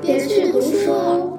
[0.00, 1.32] 别去读书哦。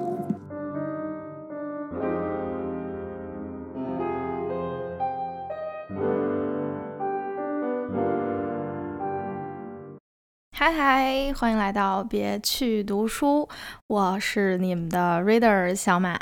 [10.52, 13.48] 嗨嗨，欢迎来到别去读书，
[13.86, 16.18] 我是你们的 reader 小马。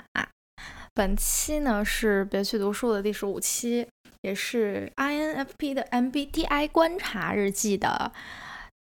[0.93, 3.87] 本期呢是别去读书的第十五期，
[4.21, 8.13] 也是 INFP 的 MBTI 观察日记的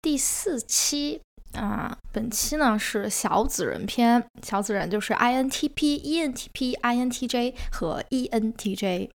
[0.01, 1.21] 第四期
[1.55, 1.97] 啊。
[2.11, 9.09] 本期呢是小紫人篇，小紫人就是 INTP、ENTP、INTJ 和 ENTJ。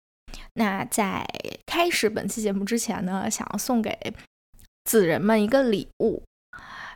[0.54, 1.26] 那在
[1.66, 4.14] 开始本期节目之前呢，想要送给。
[4.86, 6.22] 紫人们一个礼物，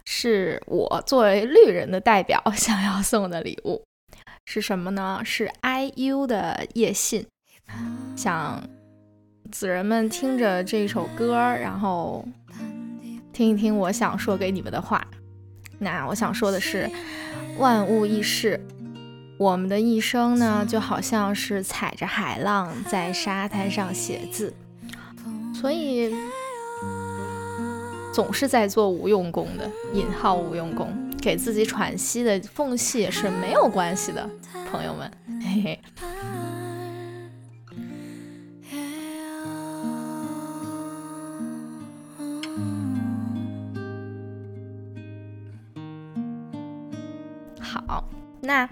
[0.05, 3.83] 是我作为绿人的代表想要送的礼物，
[4.45, 5.21] 是什么呢？
[5.25, 7.25] 是 IU 的夜信，
[8.15, 8.61] 想
[9.51, 12.23] 紫人们听着这首歌，然后
[13.33, 15.07] 听一听我想说给你们的话。
[15.79, 16.89] 那我想说的是，
[17.57, 18.63] 万物易逝，
[19.37, 24.53] 我们的一生呢，就好像是踩着海浪在沙滩上写字，
[25.53, 26.13] 所以。
[28.11, 30.91] 总是在做无用功的引号无用功，
[31.21, 34.27] 给自己喘息的缝隙是没有关系的，
[34.69, 35.09] 朋友们，
[35.41, 35.79] 嘿嘿。
[47.89, 48.03] 好，
[48.41, 48.69] 那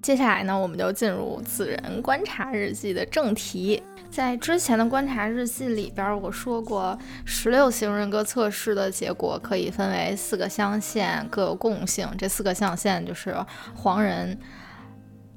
[0.00, 3.82] 接下来呢，我们就进入子人观察日记的正题。
[4.08, 12.08] 在之前的观察日记里边，我说过，十六型人格测试的结果可以分为四个象限，各有共性。
[12.16, 13.34] 这四个象限就是
[13.74, 14.38] 黄人、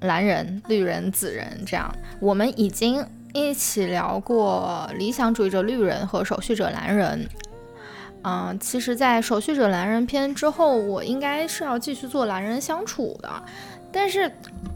[0.02, 1.64] 蓝人、绿人、紫人。
[1.66, 7.28] 这样，我们已经一起聊过理想主义者绿人和守序者蓝人。
[8.24, 13.30] 嗯，其实，在守序者蓝人篇之后，我应该是要继续做蓝人相处的，
[13.92, 14.32] 但是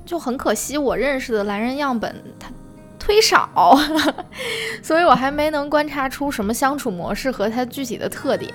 [0.06, 2.50] 就很可惜，我认识的蓝人样本，他。
[3.06, 3.78] 忒少，
[4.82, 8.50] 所以我还没能观察出什么相处模式和它具体的特点。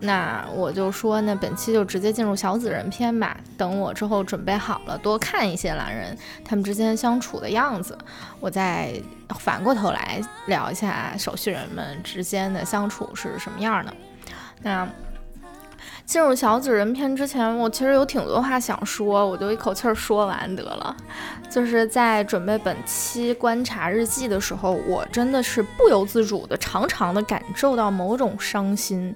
[0.00, 3.36] 那我就说，那本期就直接进入小紫人篇吧。
[3.56, 7.96] 等我之后准备好了，多看一些蓝人他们之间相处的样子，
[8.40, 8.92] 我再
[9.38, 13.94] 反过头来聊一下手续人们之间的相处是什么样的。
[14.62, 14.88] 那。
[16.04, 20.96] 进入小紫人篇之前，我其实有挺多话想说，我就一口气儿说完得了。
[21.50, 29.12] 就是在准备本期观察日记的时候，我真的是不由自主的、常常的感受到某种伤心。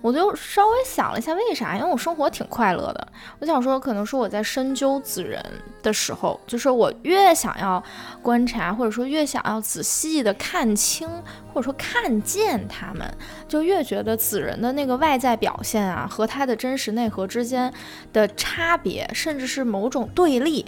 [0.00, 1.76] 我就稍微想了一下，为啥？
[1.76, 3.08] 因为我生活挺快乐的。
[3.40, 5.44] 我想说，可能是我在深究子人
[5.82, 7.82] 的时候，就是我越想要
[8.22, 11.08] 观察，或者说越想要仔细的看清，
[11.52, 13.12] 或者说看见他们，
[13.48, 17.72] 就越觉得子人的那个外在表现啊，和他的真实内核之间
[18.12, 20.64] 的差别，甚至是某种对立，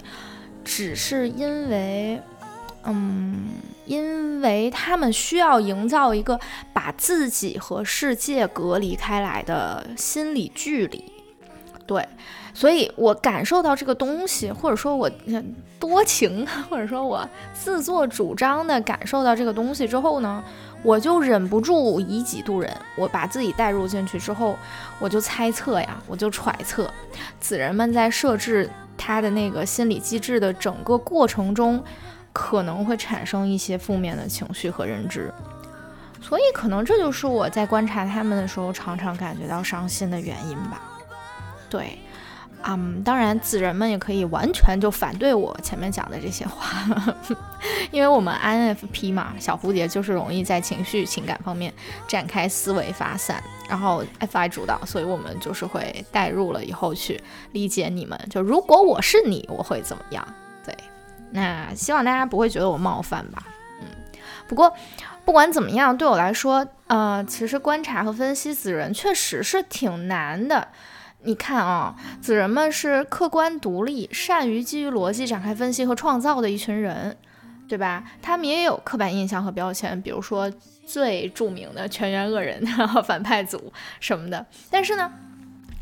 [0.65, 2.21] 只是因为，
[2.85, 3.49] 嗯。
[3.85, 6.39] 因为他们需要营造一个
[6.71, 11.11] 把自己和世界隔离开来的心理距离，
[11.85, 12.07] 对，
[12.53, 15.11] 所以我感受到这个东西，或者说我
[15.77, 20.41] 多情， 或者说我自作主张的感受到这个东西之后呢，
[20.83, 24.55] 我就忍不住以己度人，我把自己带入进去之后，
[24.99, 26.89] 我就猜测呀，我就揣测，
[27.41, 31.83] 子人们在设置他的那个心理机制的整个过程中。
[32.33, 35.31] 可能会产生一些负面的情绪和认知，
[36.21, 40.81] 所以可能这就是我在观察他们的时候常常感觉到伤心的原因吧。
[41.69, 41.97] 对，
[42.63, 46.85] 嗯，当然子人们也可以完全就反对我前面讲的这些话，
[47.91, 51.73] 因为我们 INFP 嘛，小蝴蝶就是容易在情绪情感方面
[52.07, 57.21] 展开思维发散，然后 FI 主导，所以我们就是会带入了以后去
[57.51, 58.17] 理解你们。
[58.29, 60.25] 就如果我是你，我会怎么样？
[61.31, 63.43] 那希望大家不会觉得我冒犯吧，
[63.79, 63.87] 嗯，
[64.47, 64.73] 不过
[65.23, 70.67] 不管怎么样，对我来说，呃，其实观察和分析子人确实是挺难的。
[71.23, 77.15] 你看啊，子人们是客观独立、善于基于逻辑展开分析和创造的一群人，
[77.67, 78.03] 对吧？
[78.21, 80.51] 他们也有刻板印象和标签，比如说
[80.85, 82.61] 最著名的全员恶人、
[83.05, 84.45] 反派组什么的。
[84.69, 85.11] 但是呢，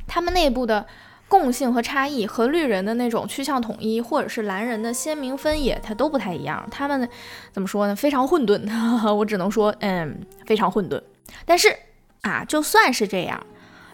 [0.06, 0.86] 他们内部的。
[1.30, 6.68] 共性和差异和绿人的那种趋向统一，或者是蓝人的鲜明分野，它都不太一样。
[6.70, 7.08] 他们
[7.54, 7.96] 怎么说呢？
[7.96, 8.60] 非常混沌，
[9.14, 11.00] 我只能说，嗯，非常混沌。
[11.46, 11.74] 但是
[12.22, 13.40] 啊，就算是这样，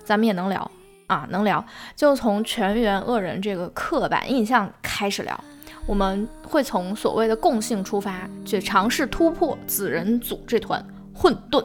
[0.03, 0.71] 咱们也能聊
[1.07, 1.63] 啊，能聊。
[1.95, 5.43] 就从全员恶人这个刻板印象开始聊，
[5.85, 10.83] 我们会从所谓的共性出发，去尝试突破紫人组这团
[11.13, 11.63] 混沌。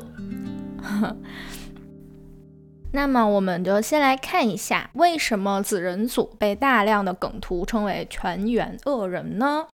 [2.92, 9.68] 那么我们就先来看一下，为什么子人组被大量的梗图称为全员恶人呢？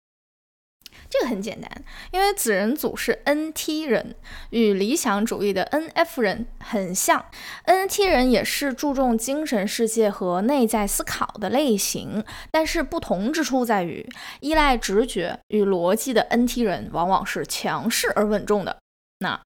[1.11, 1.71] 这个很简单，
[2.13, 4.17] 因为子人组是 NT 人，
[4.51, 7.25] 与理想主义的 NF 人很像。
[7.67, 14.09] NT 人也是注重精神世界和内在思考的类型，但是不同之处在于，
[14.41, 18.79] 依赖直觉与逻辑的 NT 人往往是强势而稳重的。
[19.19, 19.41] 那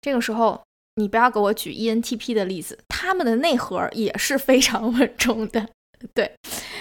[0.00, 0.62] 这个时候，
[0.94, 5.68] 你不要给我举 ENTP 的例子，他们的内核也是非常稳重的。
[6.14, 6.34] 对，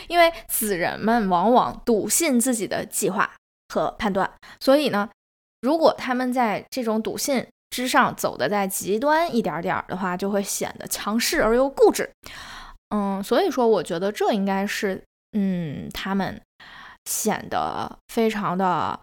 [0.07, 3.31] 因为子人们往往笃信自己的计划。
[3.73, 4.29] 和判断，
[4.59, 5.09] 所以呢，
[5.61, 12.11] 如果他们在这种笃信之上走的再极端一点点的话，就会显得强势而又固执。
[12.93, 16.41] 嗯，所以说，我觉得这应该是，嗯，他们
[17.05, 18.99] 显得非常的，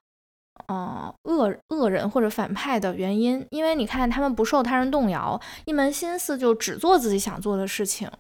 [0.73, 3.47] 嗯，恶恶人或者反派的原因。
[3.51, 8.11] 因为你看，他们不受他人动摇，一门心思就只做自己想做的事情，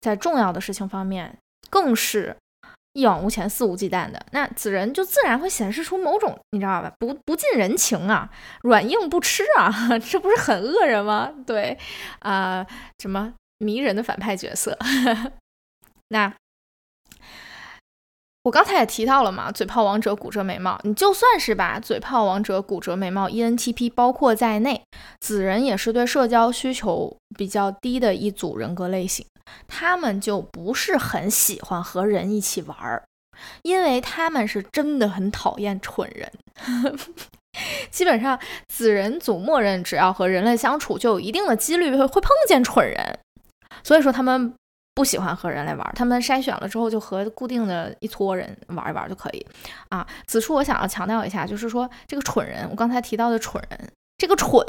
[0.00, 1.38] 在重要的事情方面
[1.70, 2.36] 更是。
[2.94, 8.30] 一往无前、肆无忌惮的那子人就自然会显示出某种你知道吧，不不近人情啊，
[8.60, 11.32] 软硬不吃啊， 这不是很恶人吗？
[11.46, 11.78] 对，
[12.18, 12.66] 啊，
[12.98, 14.76] 什么迷人的反派角色？
[16.08, 16.30] 那
[18.44, 24.82] 我刚才也提到了嘛，嘴炮王者骨折眉毛，你就算是把嘴炮王者骨折眉毛 ENTP 包括在内，
[25.20, 29.24] 子人也是对社交需求比较低的一组人格类型。
[29.68, 33.04] 他们就不是很喜欢和人一起玩儿，
[33.62, 36.32] 因为他们是真的很讨厌蠢人。
[37.90, 38.38] 基本上，
[38.68, 43.18] 子人组默认只要和人类相处，就有一定的几率会会碰见蠢人。
[43.84, 44.54] 所以说，他们
[44.94, 49.46] 不喜欢和人类玩，他们筛选了之后，就和固定的一撮人玩一玩就可以。
[49.88, 53.90] 啊，此处我想要强调一下，就是说这个蠢人，我刚才提到的蠢人。
[54.18, 54.64] 这个蠢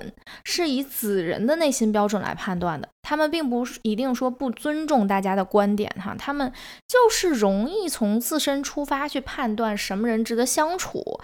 [0.46, 6.52] 是以子人的内心标准来判断的，他们并不是一定说不尊重大家的观点哈，他们
[6.88, 11.20] 就是容易从自身出发去判断什么人值得相处。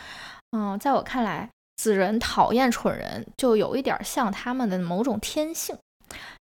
[0.51, 5.75] 嗯，在我看来，子人讨厌蠢人，就有一点像他们的某种天性，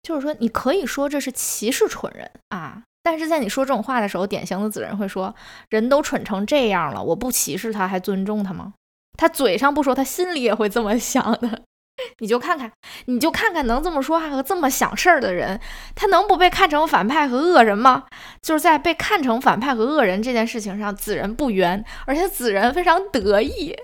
[0.01, 5.33] 就是说你可以说这是歧视蠢人啊，但是在你说这种话的时候，典型的子人会说，
[5.69, 8.73] 人都蠢成这样了，我不歧视他，还尊重他吗？
[9.17, 11.63] 他嘴上不说，他心里也会这么想的。
[12.19, 12.71] 你就看看，
[13.07, 15.59] 你就看看能这么说话和这么想事儿的人，
[15.95, 18.05] 他能不被看成反派和恶人吗？
[18.41, 23.75] 就是在被看成反派和恶人这件事情上，子人不冤，而且子人非常得意，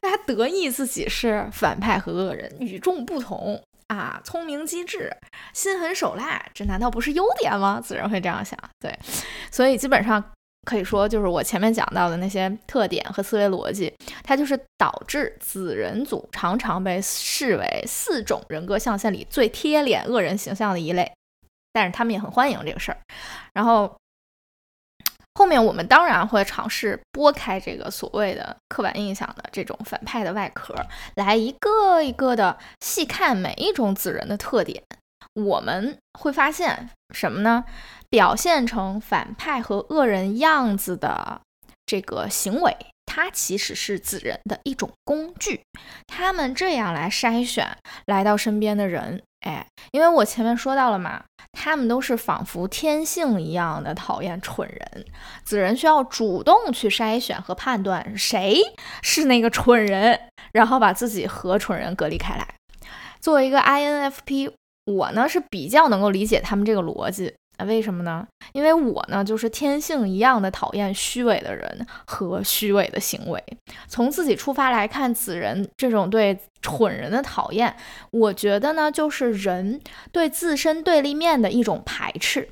[0.00, 5.14] 他还得意自己是反派和恶人，与众不同啊，聪明机智，
[5.52, 7.80] 心狠手辣，这难道不是优点吗？
[7.80, 8.98] 子人会这样想，对，
[9.50, 10.22] 所以基本上。
[10.66, 13.92] 可以说，就是我前面讲到的那些特点和思维逻辑，
[14.22, 21.12] 它就是导致子人组常常被视为四种人格象限里最贴脸恶人形象的一类。
[21.74, 22.96] 但是他们也很欢迎这个事儿。
[23.52, 23.94] 然后
[25.34, 30.74] 后面我们当然会尝试拨开这个所谓的刻板印象的这种反派的外壳，
[31.16, 34.82] 来一个一个的细看每一种子人的特点。
[35.34, 37.64] 我们会发现什么呢？
[38.08, 41.40] 表现成反派和恶人样子的
[41.84, 45.62] 这个行为，它其实是子人的一种工具。
[46.06, 47.76] 他们这样来筛选
[48.06, 55.06] 来到身边的人，哎，因为我前面说到了嘛，他们都是仿佛天性一样的讨厌蠢人。
[55.44, 58.60] 子人需要主动去筛选和判断谁
[59.02, 60.18] 是那个蠢人，
[60.52, 62.46] 然后把自己和蠢人隔离开来。
[63.20, 64.50] 作为一个 INFP，
[64.86, 67.34] 我呢是比较能够理解他们这个逻辑。
[67.56, 68.26] 啊，为什么呢？
[68.52, 73.42] 因为我呢，就是天性一样的讨厌虚伪的人和虚伪的行为。
[73.86, 77.76] 从自己出发来看，子人这种对蠢人的讨厌，
[78.10, 79.80] 我觉得呢，就是人
[80.10, 82.48] 对自身对立面的一种排斥。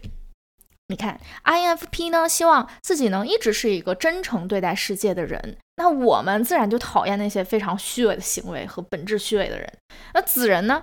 [0.88, 9.72] 你看，INFP 呢，希望自己能一直是一个真诚对待世界的人，那我们自然就讨厌那些非常虚伪的行为和本质虚伪的人。
[10.12, 10.82] 那子人呢？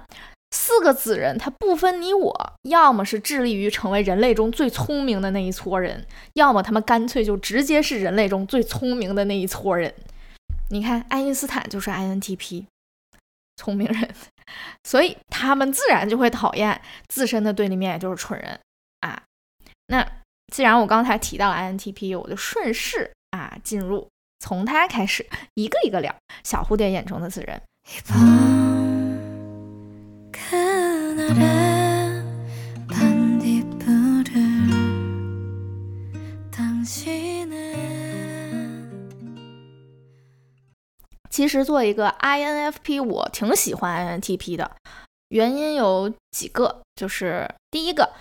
[0.52, 9.94] 四个子人，他不分你我，要么是致力于成为人类中最聪明的那一撮人，要么他们干脆就直接是人类中最聪明的那一撮人。
[10.72, 12.66] 你看，爱因斯坦就是 INTP，
[13.58, 14.10] 聪明人，
[14.84, 18.60] 所以他们自然就会讨厌自身的对立面，也就是蠢人
[19.02, 19.22] 啊。
[19.88, 20.08] 那
[20.54, 24.08] 既然我刚才提到了 INTP，我就顺势啊进入，
[24.40, 27.62] 从他开始一个一个聊小蝴蝶眼中的子人。
[41.30, 44.70] 其实做一个 INFP，我挺喜欢 INTP 的，
[45.30, 48.12] 原因有几个，就是第一个，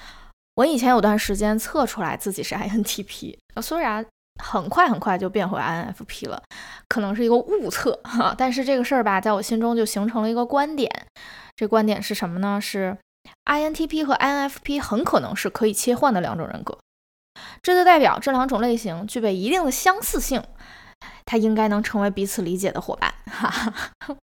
[0.54, 4.06] 我以前有段时间测出来自己是 INTP，虽然
[4.40, 6.40] 很快很快就变回 INFP 了，
[6.88, 8.32] 可能是一个误测哈。
[8.38, 10.88] 但是这个事儿吧，在我心中就形成了一个观点。
[11.58, 12.60] 这观点是什么呢？
[12.60, 12.96] 是
[13.46, 16.78] INTP 和 INFP 很可能是可以切换的两种人格。
[17.60, 20.40] 这就代表这两种类型具备一定的相似性，
[21.26, 23.12] 它应该能成为彼此理解的伙伴。
[23.26, 23.74] 哈哈，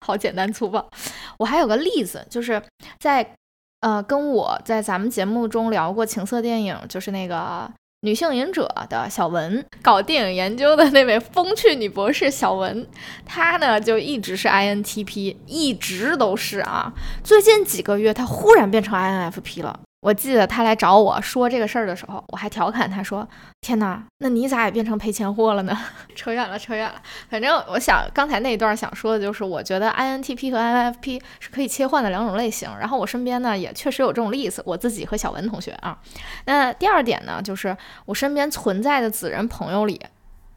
[0.05, 0.89] 好简单粗暴。
[1.37, 2.63] 我还有个例子，就是
[2.99, 3.35] 在
[3.81, 7.69] 呃跟我在咱们节目中聊过情色电影，就是那个
[8.05, 12.85] 女性隐者的小文，搞电影研究的那位风趣女博士小文，
[13.25, 16.93] 她呢就一直是 INTP，一直都是啊。
[17.23, 19.79] 最近几个月，她忽然变成 INFP 了。
[20.05, 23.27] 我记得他来找我说这个事儿的时候，我还调侃他说
[23.61, 25.75] ：“天哪，那你咋也变成赔钱货了呢？”
[26.13, 27.01] 扯远了，扯远了。
[27.27, 32.69] 反正我想刚才那一段想说的就是，我觉得 INTP 和 INFP 是可以切换的两种类型。
[32.79, 35.97] 然后我身边呢也确实有这种例子，我自己和小文同学啊。
[36.45, 39.99] 那第二点呢，就是我身边存在的子人朋友里，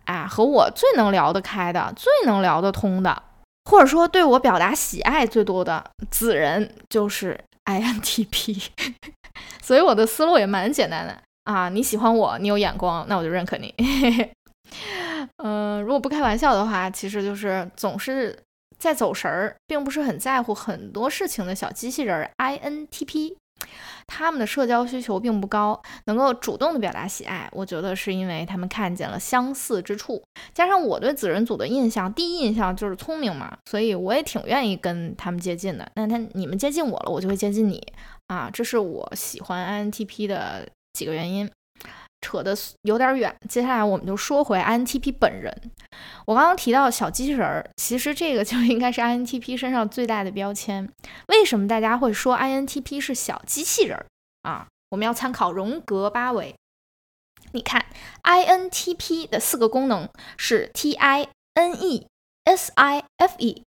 [0.05, 3.23] 啊，和我最能聊得开的、最能聊得通的，
[3.64, 8.68] 或者说对我表达喜爱最多的子人，就是 INTP。
[9.62, 13.75] 所以我的思路也蛮简单的啊，你喜欢我，你有眼光，那我就认可你。
[15.37, 18.37] 嗯， 如果不开玩笑的话，其实就是总是
[18.78, 23.37] 在走神儿，并不是很在乎很多事情的小机器人 INTP。
[24.06, 30.22] 他们的社交需求并不高，能够主动的表达喜爱，我觉得是因为他们看见了相似之处，
[30.54, 35.90] 加上我对子人组的印象，第一印象就是聪明嘛，所以我也挺愿意跟他们接近的。
[35.94, 37.86] 那他你们接近我了，我就会接近你
[38.28, 41.50] 啊，这是我喜欢 INTP 的几个原因。
[42.20, 45.52] 扯的有点远，接下来我们就说回 INTP 本人。
[46.26, 50.88] 我刚刚提到小机器人儿，其实这个就应该是 INTP 身上最大的标签。
[51.28, 54.06] 为什么大家会说 INTP 是小机器人儿
[54.42, 54.66] 啊？
[54.90, 56.54] 我们要参考荣格八维。
[57.52, 57.87] 你看
[58.25, 62.06] ，INTP 的四个功能是 T I N E
[62.44, 63.62] S I F E，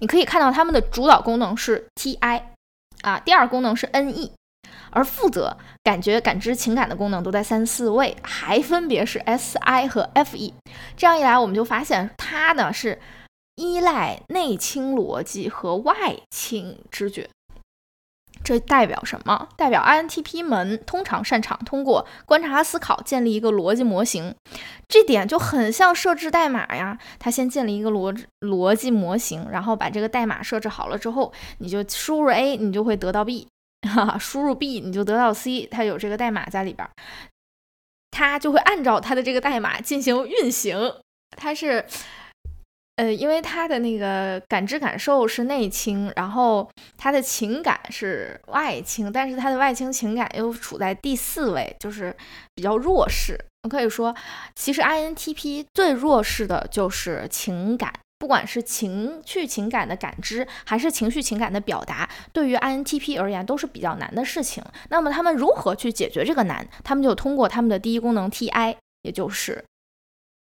[0.00, 2.52] 你可以看到它们的主导功能是 T I
[3.02, 4.32] 啊，第二功能是 N E。
[4.92, 10.54] 而负责感觉、感知、情感的功能都在三四位，还分别是 S I 和 F E。
[10.96, 13.00] 这样一来，我们就发现它呢是
[13.56, 15.94] 依赖内倾逻辑和外
[16.30, 17.28] 倾知觉。
[18.44, 19.48] 这代表什么？
[19.56, 24.34] 代表 I N T P 们通常擅长通过观察、思考建立一个逻辑模型。
[24.88, 26.98] 这点就很像设置代码呀。
[27.20, 33.46] 他先建立一个逻逻辑模型，然后把这个代码设置好了之后，你就输入 A，你就会得到 B。
[33.88, 36.88] 哈， 输入 B 你就得到 C，它有这个代码在里边，
[38.10, 40.94] 它就会按照它的这个代码进行运行。
[41.36, 41.84] 它是，
[42.96, 52.14] 呃，因为它的那个感知感受是内倾，然后它的情感是外倾，但是它的外倾情感又处在第四位，就是
[52.54, 53.38] 比较弱势。
[53.62, 54.14] 我可以说，
[54.54, 57.92] 其实 INTP 最弱势的就是情感。
[58.22, 64.62] 不管是情绪情感的感知，还是情绪情感的表达，对于 INTP 而言都是比较难的事情。
[64.90, 66.64] 那么他们如何去解决这个难？
[66.84, 69.64] 他们就通过他们的第一功能 TI，也就是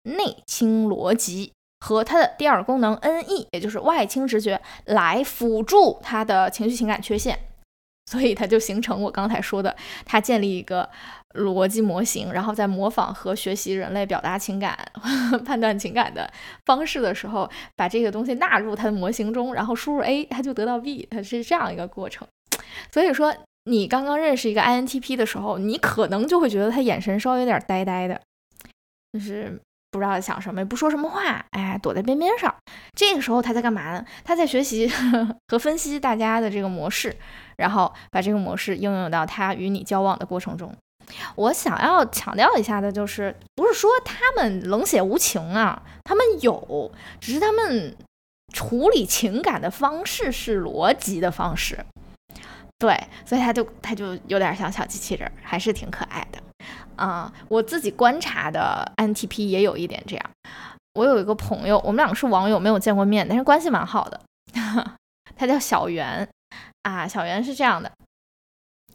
[0.04, 7.36] 内倾逻辑，和他的第二功能 NE，也就是外倾直觉，来辅助他的情绪情感缺陷。
[8.06, 10.88] 所以它就形成我刚才说的，它建立一个
[11.34, 14.78] 逻辑模型，然后在模仿和学习人类表达情感、
[15.44, 16.30] 判断情感的
[16.66, 22.26] 方式的时候，把这个东西纳入它的模型中，然后输入 A，它就得到 B，它是这样一个过程。
[22.92, 23.34] 所以说，
[23.64, 28.20] 你刚刚认识一个 INTP 的时候，你可能就会觉得他眼神稍微有点呆呆的，
[29.12, 29.60] 就是。
[29.98, 32.52] 不知道在想什么，也不说什么话，哎，躲在边边上。
[32.96, 34.04] 这个时候他在干嘛呢？
[34.24, 34.90] 他在学习
[35.46, 37.14] 和分析大家的这个模式，
[37.58, 40.74] 然后把这个模式应用到他与你交往的过程中。
[41.36, 47.96] 我想要强调一下的就是，不是说他们冷血无情啊，他们有，只是他们
[48.52, 51.78] 处理情感的方式是逻辑的方式。
[52.78, 56.38] 对，所以他就他就有点像小机器人，还是挺可爱的。
[56.96, 60.30] 啊，我自己观察的 INTP 也有一点这样。
[60.94, 64.20] 我有一个朋友，我们两个是网友，没有见过面，但是关系蛮好的。
[65.36, 66.28] 他叫小袁
[66.82, 67.90] 啊，小袁是这样的，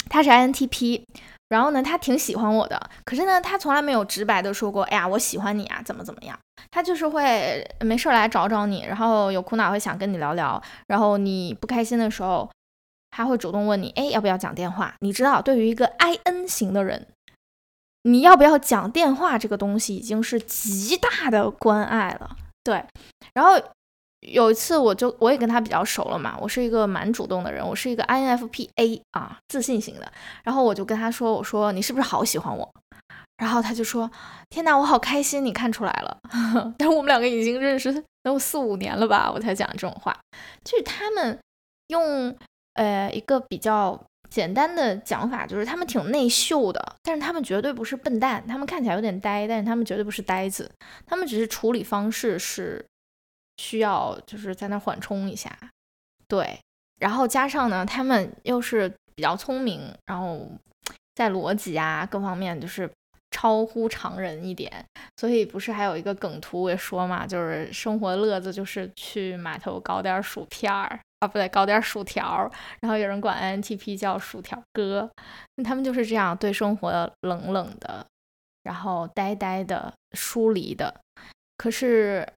[0.10, 1.04] 他是 INTP，
[1.50, 6.40] 然后呢，他挺喜欢我的，可是呢，他从来没有直白的说过，哎呀，我喜欢你啊，怎么怎么样。
[6.72, 12.50] 他就是会没事来找找你，然后有苦恼会想跟你聊聊，然后你不开心的时候，
[13.12, 14.94] 他会主动问你，哎，要不要讲电话？
[15.00, 17.06] 你知道，对于一个 IN 型的人。
[18.12, 19.38] 你要不要讲电话？
[19.38, 22.84] 这个东西已经是极大的关爱了，对。
[23.34, 23.54] 然后
[24.22, 30.12] 有一次，我就我也跟他比较熟了嘛，我是一个蛮主动的人，我是一个 INFP A 啊，自信型的。
[30.44, 32.70] 然后我就跟他说：“我说你是不是好喜欢我？”
[33.38, 34.12] 然后他就说
[34.50, 36.18] ：“天哪，我好开心，你看出来了。
[36.78, 40.14] ”但是我们两个已经认识能有四五年了吧，我才讲这种话。
[40.66, 41.40] 就是他们
[41.88, 42.36] 用
[42.74, 43.98] 呃一个比较
[44.30, 48.46] 简单的讲法，就是他们挺内秀的，但是他们绝对不是笨蛋。
[48.48, 50.72] 他们看起来有点呆，但是他们绝对不是呆子。
[51.06, 52.86] 他们只是处理方式是
[53.58, 55.58] 需要就是在那缓冲一下，
[56.28, 56.60] 对。
[57.00, 60.48] 然后加上呢，他们又是比较聪明，然后
[61.16, 62.90] 在逻辑啊各方面就是。
[63.32, 64.84] 超乎常人一点，
[65.18, 72.50] 所以不是还有一个梗图也说嘛，就是生活乐子就是去码头搞点薯片儿啊，不对，搞点薯条，
[72.82, 75.10] 然后有人管 INTP 叫薯条哥，
[75.64, 78.06] 他们就是这样对生活冷冷的，
[78.64, 81.02] 然后呆呆的、疏离的，
[81.58, 82.28] 可是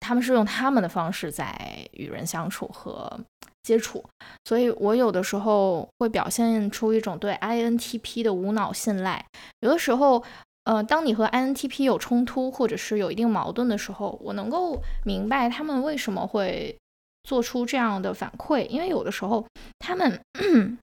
[0.00, 3.20] 他们是用他们的方式在与人相处和。
[3.64, 4.04] 接触，
[4.44, 9.24] 所以我有的时候会表现出一种对 INTP 的无脑信赖。
[9.60, 10.24] 有的时候，
[10.64, 16.76] 呃，当你和 INTP 有冲突或者是有一定矛盾的时候，我能够明白他们为什么会
[17.24, 18.66] 做出这样的反馈。
[18.68, 19.46] 因为有的时候，
[19.78, 20.20] 他们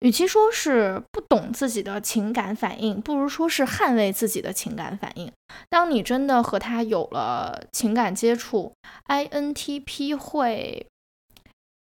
[0.00, 5.30] 与其说是不懂自己的情感反应，不如说是捍卫自己的情感反应。
[5.68, 8.72] 当你真的和他有了情感接触
[9.08, 10.86] ，INTP 会。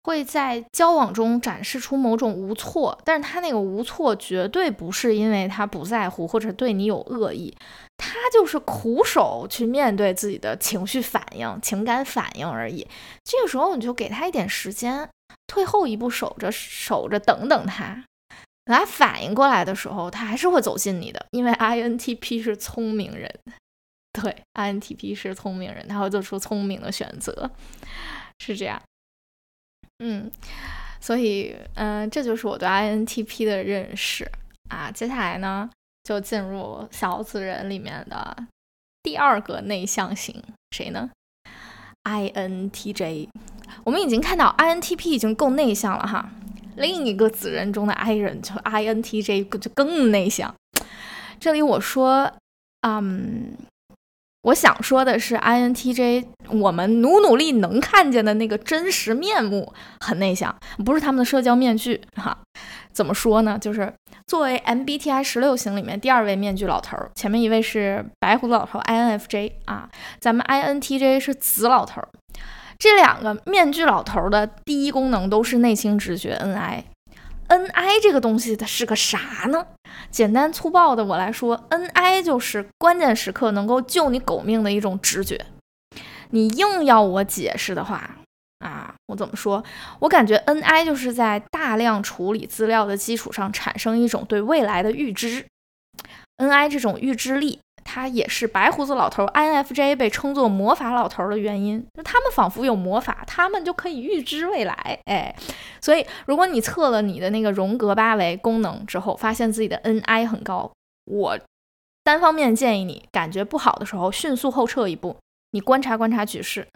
[0.06, 7.56] 会在交往中展示出某种无措，但是他那个无措绝对不是因为他不在乎或者对你有恶意，
[8.12, 12.86] 他就是苦守去面对自己的情绪反应、情感反应而已。
[13.24, 15.08] 这个时候你就给他一点时间，
[15.46, 18.04] 退后一步，守着守着，等等他，
[18.64, 23.32] 等他反应过来的时候，他还是会走近你的，因为 INTP 是聪明人，
[24.12, 27.50] 对，INTP 是聪明人，他会做出聪明的选择，
[28.38, 28.80] 是这样。
[29.98, 30.30] 嗯，
[31.00, 34.30] 所以，嗯，这就是我对 INTP 的认识
[34.68, 34.90] 啊。
[34.90, 35.70] 接下来呢，
[36.04, 38.36] 就进入小子人里面的
[39.02, 41.10] 第二个内向型，谁呢
[42.04, 43.28] ？INTJ。
[43.82, 46.30] 我们已经看到 INTP 已经够内向了哈，
[46.76, 50.54] 另一个子人中的 I 人就 INTJ 就更内向。
[51.40, 52.32] 这里我说，
[52.82, 53.56] 嗯。
[54.44, 62.36] 我想说的是，INTJ 我们努努力能看见的那个真实面目很内向，不是他们的社交面具哈。
[62.94, 63.58] 怎么说呢？
[63.58, 63.92] 就是
[64.26, 69.88] 作为 MBTI 十六型里面第二位面具老头，前面一位是白胡子老头 INFJ 啊，
[70.20, 72.00] 咱们 INTJ 是紫老头。
[72.78, 76.84] 这两个面具老头的第一功能都是内心直觉 NI。
[77.48, 79.66] Ni 这个东西它是个啥呢？
[80.10, 85.44] 简单粗暴的我来说，Ni 就是关键时刻能够救你狗命的一种直觉。
[86.30, 88.16] 你硬要我解释的话，
[88.64, 89.62] 啊，我怎么说？
[90.00, 95.46] 我感觉 Ni 就是在大量处理资料的基础上产生一种对未来的预知。
[96.38, 97.60] Ni 这种预知力。
[97.86, 104.98] 它也是白胡子老头 INFJ 被称作魔法老头的原因，就他们仿佛有魔法，他们就可以预知未来。
[105.04, 105.36] 哎，
[105.82, 110.72] 所以如果你测了你的那个荣格八维功能之后，发现自己的 NI 很高，
[111.04, 111.38] 我
[112.02, 115.18] 单方面建议你，感觉不好的时候迅速后撤一步，
[115.50, 116.66] 你观察观察局势，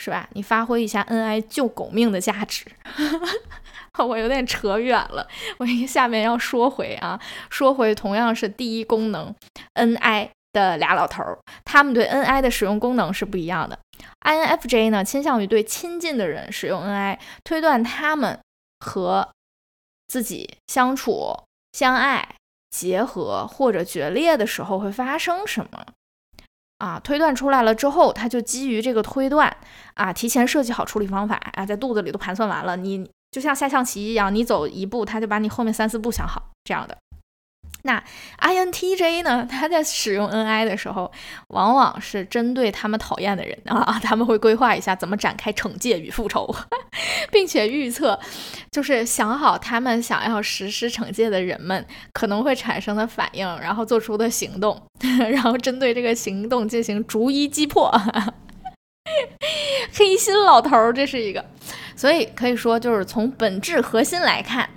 [0.00, 0.26] 是吧？
[0.32, 2.64] 你发挥一下 NI 救狗命的价值。
[4.08, 9.34] 我有点扯远了，我下面要说回啊，说回同样是第一功能
[9.74, 10.30] NI。
[10.52, 13.78] 的俩老头儿，他们对 Ni 的使用功能是不一样的。
[14.26, 18.40] INFJ 呢，倾向于对亲近的人使用 Ni，推断他们
[18.80, 19.28] 和
[20.08, 22.34] 自己相处、相爱、
[22.70, 25.86] 结合或者决裂的时候会发生什么
[26.80, 26.98] 啊？
[26.98, 29.56] 推断出来了之后，他就基于这个推断
[29.94, 32.76] 啊，提前设计好处理方法啊，在肚子里都盘算完了。
[32.76, 36.96] 你就像下象棋一样，你走一步，他就把你后面三四步想好，这样的。
[37.82, 38.02] 那
[38.40, 39.46] INTJ 呢？
[39.50, 41.10] 他在使用 NI 的时候，
[41.48, 46.54] 往往是针对他们讨厌的人啊， 他们会规划一下怎么展开惩戒与复仇，
[47.32, 48.18] 并且预测，
[48.70, 54.80] 就是想好他们想要实施惩戒的人们可能会产生的反应，然后做出的行动，
[55.30, 57.90] 然后针对这个行动进行逐一击破。
[59.92, 61.44] 黑心老头，这是一个，
[61.96, 64.68] 所以可以说，就是从本质核心来看，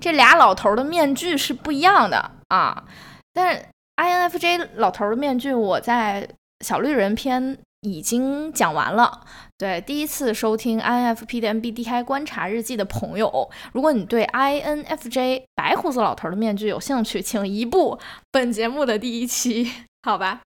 [0.00, 2.30] 这俩老头的面具是不一样的。
[2.48, 2.84] 啊，
[3.32, 3.64] 但是
[3.96, 6.28] INFJ 老头的面具，我在
[6.64, 9.20] 小绿人篇已经讲完了。
[9.56, 17.98] 对，第一次收听 INFP 的 MBTI 观察日记的朋友，如果你对 INFJ 白胡子老头的面具有兴趣，请移步
[18.32, 19.70] 本节目的第一期，
[20.02, 20.40] 好吧？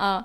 [0.00, 0.24] 嗯，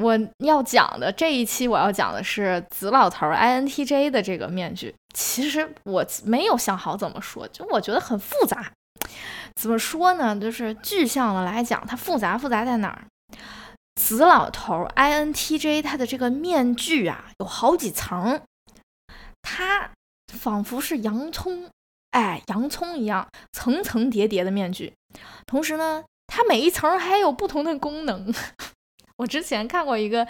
[0.00, 4.94] 我要讲的这一期，我要讲的是紫老头 INTJ 的这个面具。
[5.12, 8.72] 其实我没有想好怎么说，就我觉得很复杂。
[9.54, 10.34] 怎么说呢？
[10.38, 13.04] 就是具象的来讲，它复杂复杂在哪儿？
[13.96, 18.40] 紫老头 INTJ 他的这个面具啊，有好几层，
[19.42, 19.90] 它
[20.32, 21.68] 仿佛是洋葱，
[22.12, 24.94] 哎，洋葱一样层层叠叠的面具。
[25.44, 28.32] 同时呢，它每一层还有不同的功能。
[29.20, 30.26] 我之前看过一个，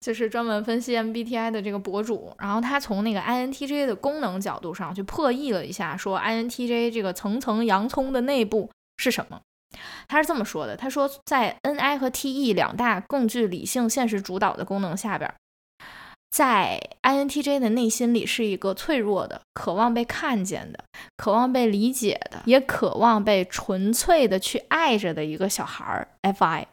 [0.00, 9.38] 就是专门分析 MBTI 的这个博主，然后他从那个 INTJ 的功能角度上去破译了一下，说 INTJ 这个层层洋葱的内部是什么？
[10.08, 15.30] 他是这么说的：他说，在 NI 和 TE 两大更具理性、现实主导的功能下边，
[16.30, 20.82] 在 INTJ 的内心里是一个脆弱的、渴望被看见的、
[21.18, 26.64] 渴望被理解的，也渴望被纯粹的去爱着的一个小孩儿 FI。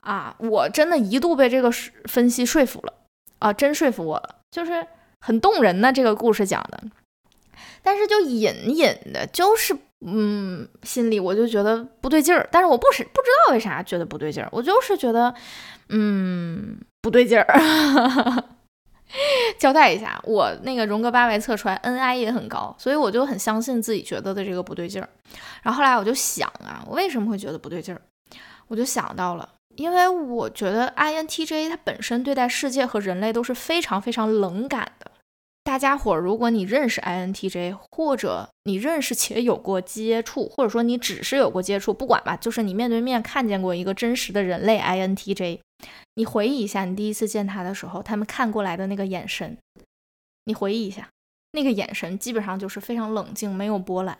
[0.00, 1.70] 啊，我真的一度被这个
[2.08, 2.92] 分析说服了
[3.38, 4.86] 啊，真说服我了，就是
[5.20, 5.92] 很动人呢。
[5.92, 6.82] 这个故事讲的，
[7.82, 12.48] 但是就隐隐的，就是嗯，心里我就觉得不对劲儿。
[12.50, 15.34] 但是我不是不知道为啥觉得不对劲儿，我就是觉得
[15.90, 18.44] 嗯不对劲儿。
[19.58, 25.08] 交代一下，我那个荣格八维测出来 NI 也很高，所以我就很相信自己觉得的这个不对劲儿。
[25.62, 28.00] 然后后来我就想啊，我为什么会觉得不对劲儿？
[28.68, 29.48] 我就想到了。
[29.80, 35.10] 因为我觉得 INTJ 它本身对待世界和人类都是非常非常冷感的。
[35.64, 45.60] 大家伙，如果你认识 INTJ，或者你认识且有过接触，或者说你只是有过接触，不管吧，就是你面对面看见过一个真实的人类 INTJ，
[46.16, 49.56] 你回忆一下你第一次见他的时候，他们看过来的那个眼神，
[50.44, 51.08] 你回忆一下，
[51.52, 54.18] 那个眼神基本上就是非常冷静，没有波澜，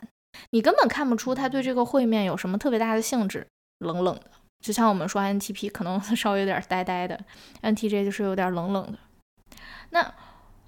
[0.49, 3.45] 你根本看不出他对这个会面有什么特别大的兴致，
[3.77, 4.40] 冷冷的。
[4.61, 7.19] 就像我们说 INTP 可能 稍微有点呆呆的
[7.61, 8.99] ，INTJ 就是有点冷冷的。
[9.89, 10.13] 那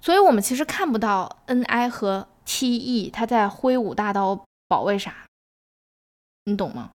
[0.00, 5.26] 所以我们其实看不到 NI 和 TE 他在挥舞大刀保卫啥，
[6.44, 6.90] 你懂吗？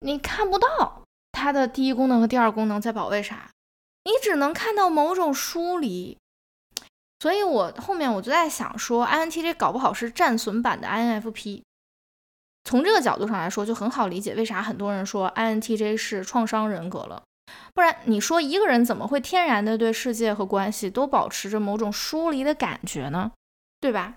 [0.00, 3.50] 你看不到它的第一功能和第二功能在保卫啥，
[4.04, 6.16] 你只能看到某种疏离。
[7.18, 11.62] 所以我后面我就在想说，INTJ 搞不好是战损版的 INFP。
[12.64, 17.22] 从这个角度上来说，就很好理解为啥很多人说 INTJ 是创伤人格了。
[17.74, 23.32] 不然你说一个人怎么会天然的对世界和关系都保持着某种疏离的感觉呢？
[23.80, 24.14] 对吧？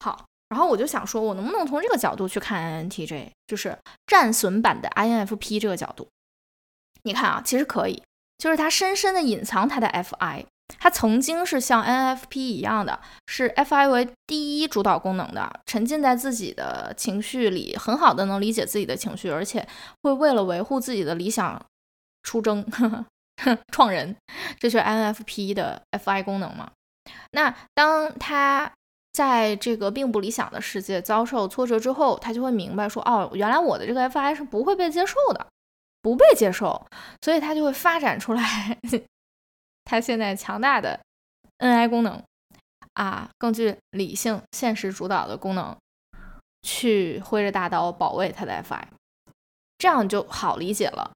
[0.00, 6.08] 好，然后我就想说，我能不能从这个角度去看 INTJ，就是战损版的 INFP 这个角度？
[7.04, 8.02] 你看啊，其实可以，
[8.38, 10.46] 就是他深深的隐藏他的 FI。
[10.78, 19.66] 他曾经是像 NFP 一样的，是 FI 为第一主导功能的，沉浸在自己的情绪里，很好的能理解自己的情绪，而且
[20.02, 21.60] 会为了维护自己的理想
[22.22, 22.64] 出征，
[23.72, 24.16] 创人，
[24.58, 26.70] 这是 NFP 的 FI 功能嘛？
[27.32, 28.70] 那当他
[29.12, 35.46] 在这个并不理想的世界遭受挫折之后，他就会明白说，哦，原来我的这个 FI 是不会被接受的，
[36.00, 36.86] 不被接受，
[37.20, 38.78] 所以他就会发展出来。
[39.84, 41.00] 他现在强大的
[41.58, 42.22] NI 功能
[42.94, 45.76] 啊，更具理性、现实主导的功能，
[46.62, 48.82] 去挥着大刀保卫他的 FI，
[49.78, 51.12] 这样就好理解了。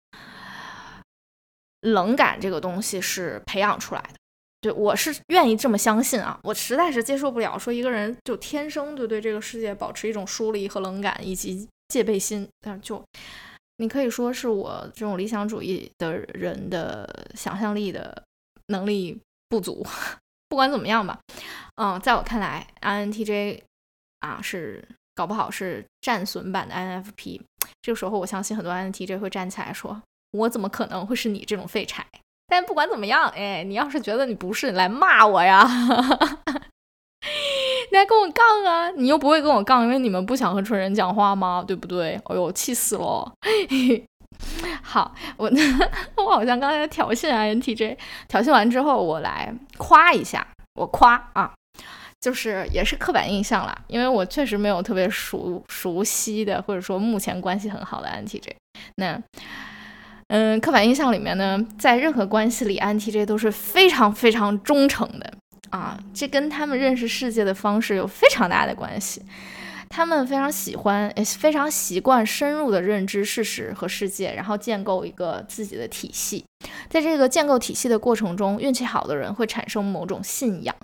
[1.83, 4.15] 冷感这个东西是培养出来的，
[4.61, 6.41] 对我是愿意这么相信啊。
[6.43, 13.05] 我实在是接受不了说一个人就天生就对这个世界保持一种疏离和冷感以及戒备心，但是就
[13.77, 18.25] 你可以说是我这种理想主义的人的想象力的。
[18.69, 19.87] 能力不足，
[20.49, 21.19] 不管怎么样吧，
[21.77, 23.61] 嗯，在我看来，INTJ
[24.21, 27.41] 啊是搞不好是战损版的 INFP。
[27.83, 30.01] 这个时候，我相信很多 INTJ 会站起来说
[30.33, 32.05] ：“我怎么可能会是你这种废柴？”
[32.49, 35.67] 但不管怎么样，哎，你要是觉得你不是，你来骂我呀，
[37.91, 38.91] 你 来跟我杠啊！
[38.91, 41.65] 你又不会跟我杠，因为你们不想和蠢人讲话吗？
[41.67, 42.15] 对不对？
[42.27, 43.33] 哎呦，气死了！
[44.83, 45.51] 好，我
[46.17, 47.97] 我好像刚才挑衅 INTJ，
[48.29, 51.53] 挑衅完之后，我来夸一下，我夸啊，
[52.21, 58.51] 就是也是刻板印象啦，因为我确实没有特别熟熟悉的，或者说目前关系很好的 INTJ。
[58.97, 59.21] 那，
[60.29, 65.33] 嗯，刻板印象里面呢，在任何关系里，INTJ 都是非常非常忠诚的
[65.71, 69.23] 啊，这跟他们认识世界的方式有非常大的关系。
[69.89, 76.45] 他们非常喜欢，也非常习惯深入的认知事实和世界，然后建构一个自己的体系。
[76.89, 80.75] 在这个建构体系的过程中，运气好的人会产生某种信仰，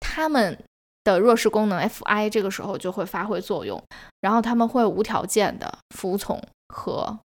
[0.00, 0.58] 他们
[1.02, 3.82] 的弱势功能 Fi 这个时候就会发挥作用，
[4.20, 7.18] 然后他们会无条件的服从和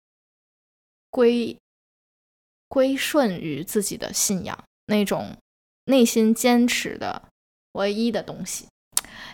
[1.10, 1.56] 归
[2.68, 5.36] 归顺于自己的信仰，那种
[5.84, 7.22] 内心坚持的
[7.72, 8.66] 唯一的东西。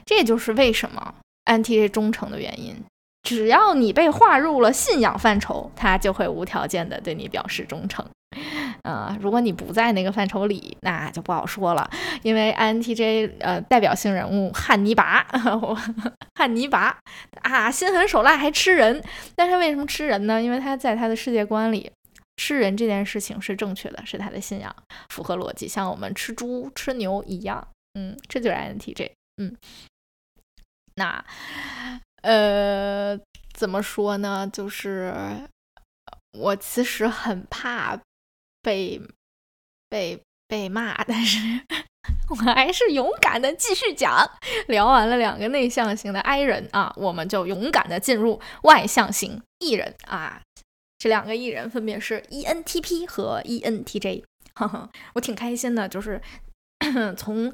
[0.04, 2.76] 这就是为什么 INTJ 忠诚的原因。
[3.22, 8.04] 只要你被划入了信仰范畴，他就会无条件的对你表示忠诚。
[8.82, 11.88] 呃，如果你不在那个范畴里，那就不好说了。
[12.22, 15.24] 因为 INTJ 呃代表性人物汉尼拔，
[16.34, 16.98] 汉尼拔
[17.42, 19.00] 啊，心狠手辣还吃人。
[19.36, 20.42] 但是为什么吃人呢？
[20.42, 21.88] 因为他在他的世界观里，
[22.38, 24.74] 吃人这件事情是正确的，是他的信仰，
[25.10, 27.64] 符合逻辑，像我们吃猪吃牛一样。
[27.94, 29.10] 嗯，这就是 INTJ。
[29.36, 29.54] 嗯，
[30.96, 31.24] 那
[32.22, 33.18] 呃
[33.52, 34.48] 怎么说呢？
[34.52, 35.14] 就是
[36.38, 38.00] 我其实很怕。
[38.64, 39.02] 被
[39.88, 41.40] 被被骂，但是
[42.28, 44.30] 我还是勇敢的继续讲。
[44.68, 50.40] 聊完了两个内向型的 I 人啊，我们就勇敢的进入外向型 E 人啊。
[50.96, 54.22] 这两个 E 人分别是 ENTP 和 ENTJ。
[55.14, 56.22] 我挺开心的，就是
[57.18, 57.52] 从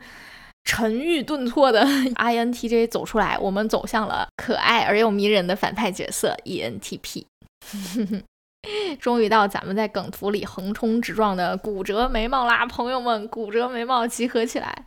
[0.68, 1.82] 沉郁顿挫的
[2.20, 7.24] INTJ 走出来，我们走向了可爱而又迷人的反派角色 ENTP。
[9.00, 14.84] 终于到咱们在梗图里横冲直撞的骨折眉毛啦，朋友们，骨折眉毛集合起来。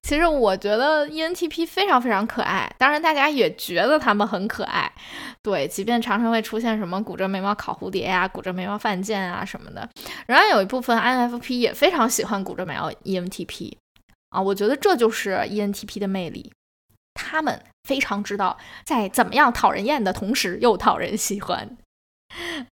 [0.00, 4.90] 其实我觉得 ENTP 非常非常可爱，当然大家也觉得他们很可爱。
[5.42, 9.86] 对，即便常常会出现什么骨折眉毛烤蝴蝶呀、骨折眉毛犯贱啊什么的，
[10.26, 13.74] 仍然有一部分 INFP 也非常喜欢骨折眉毛 ENTP
[14.30, 14.40] 啊。
[14.40, 16.52] 我觉得这就是 ENTP 的魅力，
[17.14, 21.76] 他们非常知道在怎么样讨人厌的同时又讨人喜欢。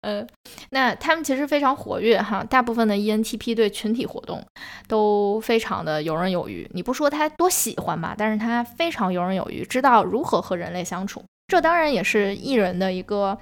[0.01, 0.25] 呃，
[0.71, 4.43] 那他们其实非常活跃哈，大部分的 ENTP 对群体活动
[4.87, 6.67] 都非常的游刃有余。
[6.73, 11.23] 你不说他多喜欢吧，但是他非常游刃有余，知道如何和人类相处。
[11.47, 13.37] 这当然也是艺人的一个。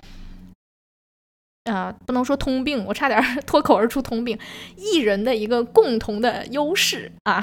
[1.65, 4.37] 啊，不能说通病，我差点 脱口而出通病。
[4.75, 7.39] 艺人的一个共同的优势啊，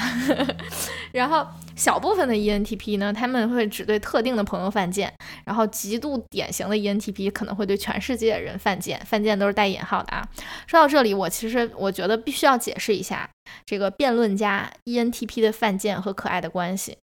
[1.12, 5.12] 然后小部分的 ENTP 呢，他们会只对特定的朋友犯贱，
[5.44, 10.28] 然后极度典型的 ENTP 可能会对全世界人犯贱，犯贱都是带引号的啊。
[10.66, 13.30] 说到这里，我其实我觉得必须要解释一下
[13.64, 16.96] 这个辩论家 ENTP 的犯贱和可爱的关系。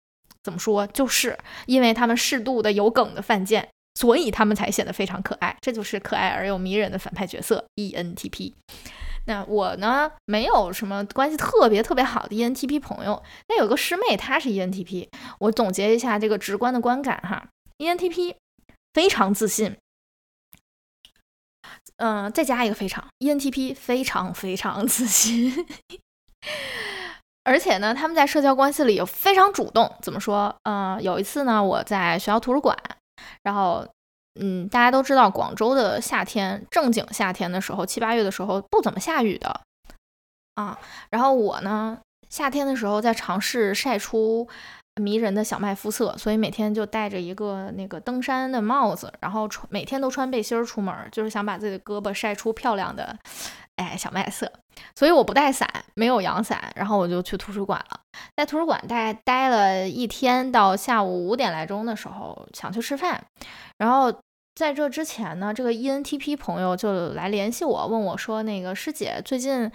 [0.43, 0.87] 怎么说？
[0.89, 3.69] 就是因为他们适度的有梗的犯贱。
[3.95, 8.53] 所以他们才显得非常可爱，这就是可爱而又迷人的反派角色 ENTP。
[9.27, 13.23] 那我呢，没有什么关系特别特别好的 ENTP 朋友。
[13.49, 15.09] 那有个师妹，她是 ENTP。
[15.39, 18.35] 我总结一下这个直观的观感哈，ENTP
[18.93, 19.77] 非常自信，
[21.97, 25.67] 嗯，再加一个非常，ENTP 非常非常自信，
[27.45, 29.91] 而且呢，他们在社交关系里又非常主动。
[30.03, 30.55] 怎么说？
[30.65, 32.77] 嗯，有一次呢，我在学校图书馆。
[33.43, 33.87] 然后，
[34.41, 39.61] 嗯，大家都知道，广州的夏天，正经夏天的时候，七八月的时候不怎么下雨的
[40.55, 40.79] 啊。
[41.11, 41.99] 然后我呢，
[42.29, 44.49] 夏天的时候在尝试晒出
[45.01, 53.17] 迷人的小麦肤色，所以每天就戴着一个那个登山的帽子，然后穿每天都穿背心儿出门，就是想把自己的胳膊晒出漂亮的。
[53.77, 54.51] 哎，小麦色，
[54.95, 58.01] 所以我不带伞，没有阳伞，然后我就去图书馆了。
[58.37, 63.21] 在图书馆待待了一天，到下午五点来钟的时候，想去吃饭。
[63.79, 64.15] 然后
[64.55, 69.71] 在这之前呢，这个 ENTP 朋友就来联系我，问我说：“那个师姐最近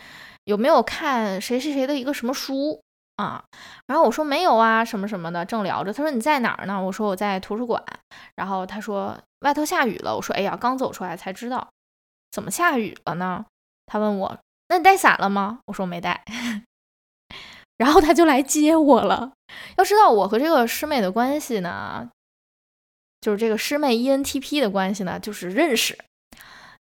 [0.45, 2.81] 有没有看谁谁谁的一个什么书
[3.17, 3.43] 啊？”
[3.88, 7.83] 然后我说：“没有啊，什么什么的。”正聊着，他说：“你在哪儿呢？”我说：“我在图书馆。”
[8.35, 11.67] 然后他说：“外头下雨了。”我说：“哎呀，刚走出来才知道，
[12.31, 13.45] 怎么下雨了呢？”
[13.89, 14.38] 他问我
[14.69, 16.23] ：“那你带伞了吗？”我说：“没带。
[17.78, 19.32] ”然后他就来接我了。
[19.78, 22.10] 要知道我和这个师妹的关系呢，
[23.19, 25.97] 就是这个师妹 ENTP 的关系呢，就是认识，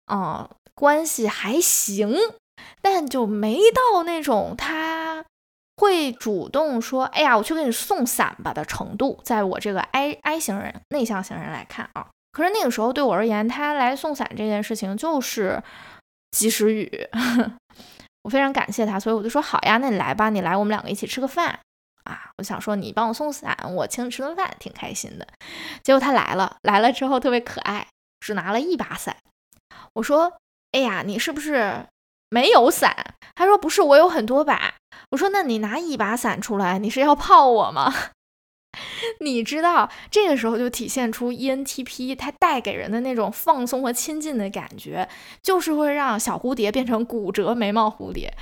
[0.06, 2.16] 啊，关系还行，
[2.80, 5.24] 但就没到那种他
[5.76, 9.20] 会主动说：“哎呀，我去给你送伞吧”的程度。
[9.22, 15.62] 在我这个 I I 型人、内向型人来看啊，可是那个时候对我而言，他来送伞这件事情就是。
[16.34, 16.90] 及时雨，
[18.22, 21.60] 我非常感谢他，所以我就说好呀，那你来吧，你来，我们两个一起吃个饭
[22.02, 22.30] 啊！
[22.38, 25.26] 我想说你帮我送伞，我请你吃顿饭，挺开心的。
[25.84, 27.86] 结果他来了，来了之后特别可爱，
[28.18, 29.16] 只拿了一把伞。
[29.94, 30.32] 我说，
[30.72, 31.86] 哎呀，你是不是
[32.28, 33.14] 没有伞？
[33.36, 34.74] 他说不是，我有很多把。
[35.10, 37.94] 我说那你拿一把伞出来，你是要泡我吗？
[39.20, 45.08] 你知道，这个时候就体现出 ENTP 它带给人的那种放松和亲近的感觉，
[45.42, 48.32] 就是会让小蝴蝶变成骨折眉毛蝴蝶。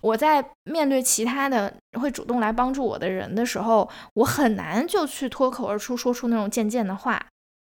[0.00, 7.26] 我在面对其他的会主动来帮助我的人的时候，我很难就去脱口而出说出那种贱贱的话，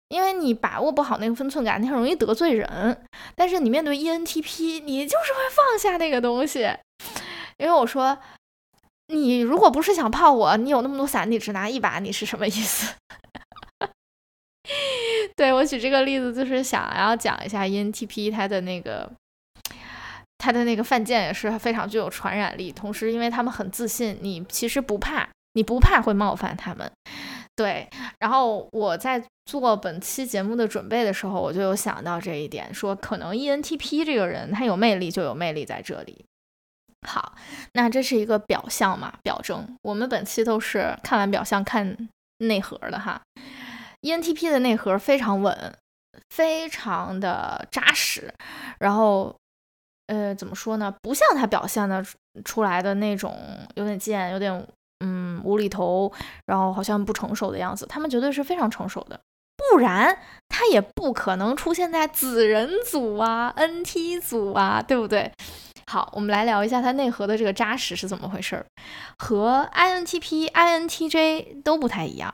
[0.10, 3.06] 因为你把握不好那个分寸感，你很容易得罪人。
[3.36, 6.68] 但是你面对 ENTP，你就是会放下那个东西。
[7.58, 8.18] 因为我说，
[9.08, 12.94] 你如果不是想泡我，你有那么多伞，你只拿一把，你是什么意思？
[15.36, 19.12] 对我举这个例子，就是想要讲一下 ENTP 他的那个。
[20.40, 26.92] 他的那个犯贱也是非常具有传染力，同时因为他们很自信，你其实不怕，你不怕会冒犯他们，
[27.56, 27.88] 对。
[28.20, 36.26] 然后我在做本期节目的准备的时候，我就有想到这一点，说可能 ENTP 这个人他有魅力，就有魅力在这里。
[37.04, 37.34] 好，
[37.74, 39.68] 那这是一个表象嘛，表征。
[39.82, 43.22] 我们本期都是看完表象看内核的哈。
[44.02, 45.76] ENTP 的内核非常稳，
[46.30, 48.34] 非常的扎实，
[48.80, 49.36] 然后。
[50.08, 50.94] 呃，怎么说呢？
[51.02, 52.06] 不像他表现的
[52.44, 53.40] 出来的那种
[53.76, 54.68] 有点贱、有点
[55.00, 56.12] 嗯无厘头，
[56.46, 57.86] 然后好像不成熟的样子。
[57.86, 59.18] 他们绝对是非常成熟的，
[59.56, 65.32] 不然他也不可能出现在子人组啊、NT 组啊，对不对？
[65.88, 68.66] 好，我们来聊一下它内核的这个扎实是怎么回事儿，
[69.18, 72.34] 和 INTP、INTJ 都不太一样。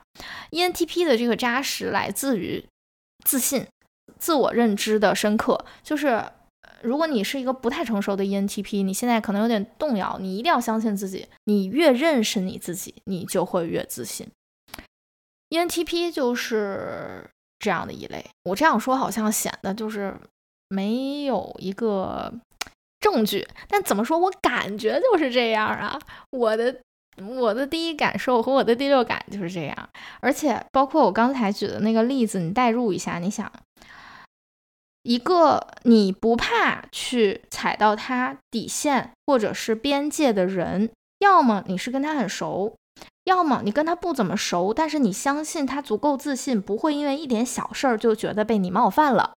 [0.52, 2.66] ENTP 的这个扎实来自于
[3.26, 3.68] 自信、
[4.18, 6.24] 自我认知的深刻，就是。
[6.82, 11.28] 如果你是一个不太成熟的 ENTP，你现在可能有点动摇，你一定要相信自己。
[11.44, 14.26] 你越认识你自己，你就会越自信。
[15.50, 18.26] ENTP 就是这样的一类。
[18.44, 20.16] 我这样说好像显得就是
[20.70, 22.34] 没有一个
[23.00, 26.00] 证据，但怎么说我感觉就是这样啊。
[26.32, 26.76] 我的
[27.18, 29.90] 我的第一感受和我的第六感就是这样，
[30.22, 33.52] 而且包括我刚才举的那个例子，你代入一下，你想。
[35.04, 42.76] 一个你不怕去踩到他底线或者是边界的人，要么你是跟他很熟，
[43.24, 49.32] 要么你跟他不怎么熟，但是你相信他足够自信，不会因为一点小事儿就觉得被你冒犯了，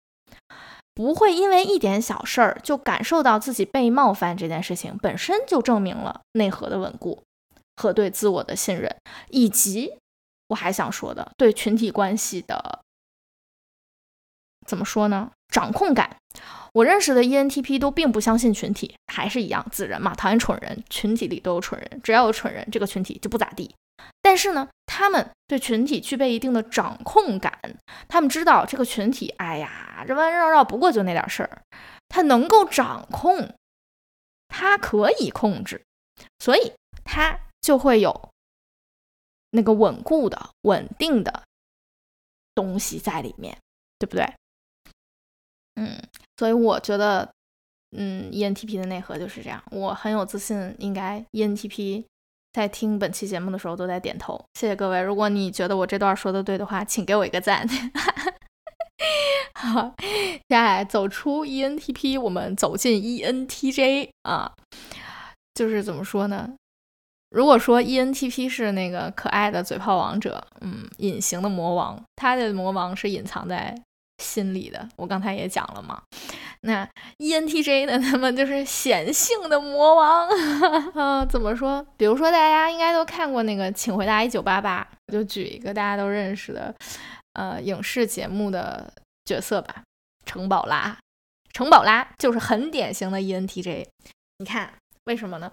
[1.02, 7.24] 不会因为一点小事儿就感受到自己被冒犯，这件事情本身就证明了内核的稳固
[7.76, 8.96] 和对自我的信任，
[9.30, 9.98] 以及
[10.50, 12.82] 我还想说的对群体关系的。
[14.68, 15.32] 怎么说呢？
[15.52, 16.18] 掌控感。
[16.74, 23.74] 我认识的 ENTP 都并不相信群体，还是一样，子人嘛，讨厌蠢人，群体里都有蠢人，只要有蠢人，这个群体就不咋地。
[24.22, 27.60] 但是呢，他们对群体具备一定的掌控感，
[28.08, 31.64] 他们知道这个群体，哎呀，这弯弯绕绕不过就那点事儿，
[32.08, 33.56] 他能够掌控，
[34.48, 35.84] 他可以控制，
[36.40, 38.30] 所以他就会有
[39.52, 41.44] 那个稳固的、稳定的
[42.54, 43.58] 东西在里面，
[43.98, 44.34] 对不对？
[45.76, 45.98] 嗯，
[46.38, 47.34] 所以我觉得，
[47.98, 49.64] 嗯，ENTP 的内核就是这样。
[49.72, 52.06] 我很有自信，应该 ENTP
[52.54, 54.40] 在听本期节目的时候都在点头。
[54.56, 57.68] 谢谢各位，如果你觉得我这段说的对的话，请给我一个赞。
[59.56, 64.52] 好，接下来走出 ENTP，我们走进 ENTJ 啊，
[65.54, 66.50] 就是怎么说呢？
[67.30, 73.74] 如果说 ENTP 是那个可爱的嘴炮王者，嗯，隐形的魔王，他的魔王是隐藏在。
[74.22, 76.02] 心理的，我刚才也讲了嘛。
[76.62, 78.00] 那 ENTJ 呢？
[78.00, 80.30] 他们就是显性的魔王
[80.94, 81.26] 啊。
[81.28, 81.86] 怎么说？
[81.98, 86.74] 比如说，大家应该都看过那个《请回答一九八八》，就举一个大家都认识的
[87.34, 88.94] 呃影视节目的
[89.26, 89.84] 角色吧，
[90.26, 90.96] 程宝拉。
[91.52, 93.86] 程宝拉就是很典型的 ENTJ。
[94.38, 94.72] 你看，
[95.06, 95.52] 为什么呢？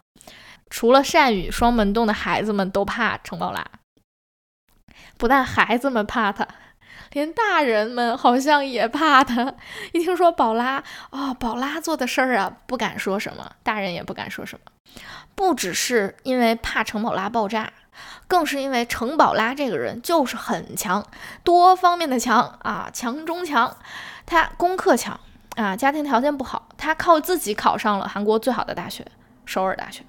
[0.69, 3.67] 除了善宇双门洞的孩子们都怕程宝拉，
[5.17, 6.47] 不但孩子们怕他。
[7.13, 9.55] 连大人们好像也怕他，
[9.93, 14.73] 一听说宝拉哦，宝拉做的事儿啊，不敢说什么，大人也不敢说什么。
[15.35, 17.73] 不只是因为怕程宝拉爆炸，
[18.27, 21.07] 更是因为程宝拉这个人就是很强，
[21.45, 23.77] 多方面的强啊，强中强。
[24.27, 25.19] 他功课强
[25.57, 29.07] 啊，家庭条件不好，他靠自己考上了韩国最好的大学
[29.47, 30.03] 首尔大学。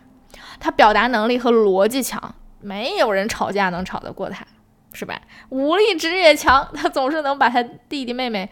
[0.60, 4.45] 他表达能力和逻辑强，没有人吵架能吵得过他。
[4.93, 5.21] 是吧？
[5.49, 8.49] 武力值也强，他总是能把他弟弟妹妹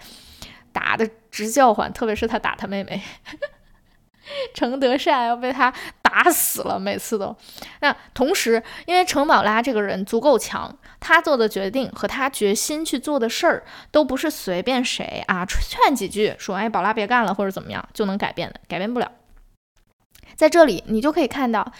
[0.71, 3.01] 打的直叫唤，特别是他打他妹妹，
[4.53, 7.35] 程德善要被他打死了，每次都。
[7.81, 19.11] 那同时，因为程宝拉这个人足够强，他做的决定和他决心去做的事儿，都不是随便谁啊劝几句说“哎，宝拉别干了”或者怎么样就能改变的，改变不了。
[20.35, 21.71] 在这里，你就可以看到，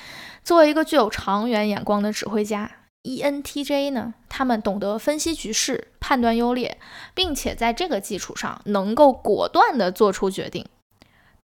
[0.44, 2.72] 作为一个具有长远眼光的指挥家。
[3.08, 6.78] ENTJ 呢，他们懂得分析局势、判断优劣，
[7.14, 10.66] 并且在这个基础上能够果断地做出决定。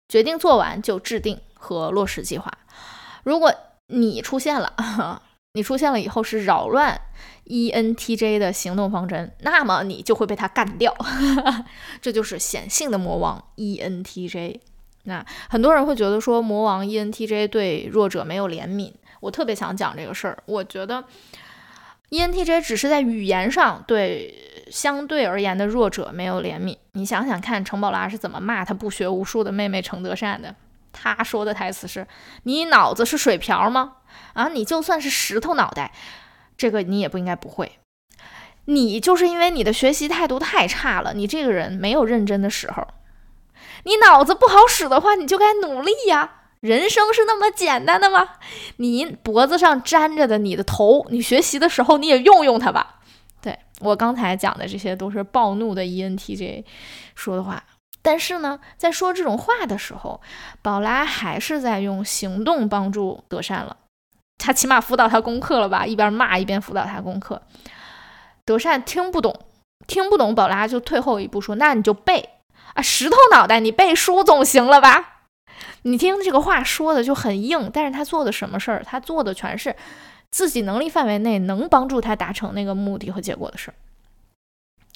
[0.07, 2.51] 决定做完就制定和落实计划。
[3.23, 3.53] 如果
[3.87, 5.21] 你出现了，
[5.53, 6.99] 你出现了以后是扰乱
[7.45, 10.95] ENTJ 的行动方针，那么你就会被他干掉。
[12.01, 14.61] 这就是显性的魔王 ENTJ。
[15.03, 20.37] 那很多人会觉得说魔王 ENTJ 对弱者没有怜悯，我特别想讲这个事儿。
[20.45, 21.03] 我觉得
[22.09, 26.77] ENTJ 只是在语言上对相对而言的弱者没有怜悯。
[26.93, 30.55] 你想想看，程宝拉是怎么骂他不学无术的妹妹程德善的？
[30.91, 32.07] 他说的台词是
[32.43, 33.97] ：“你脑子是水瓢吗？
[34.33, 35.91] 啊，你就算是石头脑袋，
[36.57, 37.73] 这个你也不应该不会。
[38.65, 42.87] 你就是因为你的学习态度太差了，你这个人没有认真的时候。
[43.83, 46.38] 你脑子不好使的话，你就该努力呀。
[46.61, 48.27] 人生是那么简单的吗？
[48.77, 52.99] 你脖子上粘着的你的头，你学习的时候你也用用它吧。
[53.41, 56.65] 对我刚才讲的这些都是暴怒的 ENTJ
[57.15, 57.63] 说的话。”
[58.01, 60.21] 但是呢，在说这种话的时候，
[60.61, 63.75] 宝拉还是在用行动帮助德善了。
[64.37, 65.85] 他起码辅导他功课了吧？
[65.85, 67.41] 一边骂一边辅导他功课。
[68.45, 69.37] 德善听不懂，
[69.85, 72.29] 听不懂，宝拉就退后一步说：“那你就背
[72.73, 75.17] 啊，石头脑袋，你背书总行了吧？”
[75.83, 78.83] 你听这个话说的就很硬，但是他做的什么事儿？
[78.85, 79.75] 他做的全是
[80.31, 83.73] 自己能力范围内能帮助他达成那个目的和结果的事儿。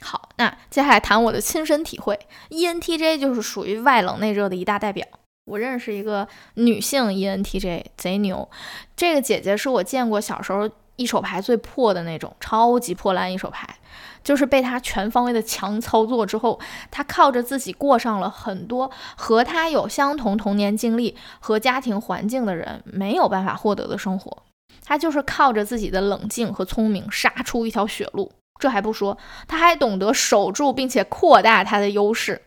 [0.02, 2.20] 好，那接下来谈我的亲身体会。
[2.50, 5.06] ENTJ 就是属于外冷内热的一大代表。
[5.46, 8.50] 我认识一个女性 ENTJ，贼牛。
[8.96, 13.78] 这个姐姐是我见过小时候一手牌最破的那种，超级破烂一手牌。
[14.24, 16.60] 就是被他全方位的强操作之后，
[16.90, 24.44] 他靠着自己过上了很多和他有相同童年经历和家庭环境的人没有办法获得的生活。
[24.86, 28.32] 他就是靠着自己的冷静和聪明杀出一条血路。
[28.60, 29.18] 这还不说，
[29.48, 32.42] 他还懂得守住并且扩大他的优势。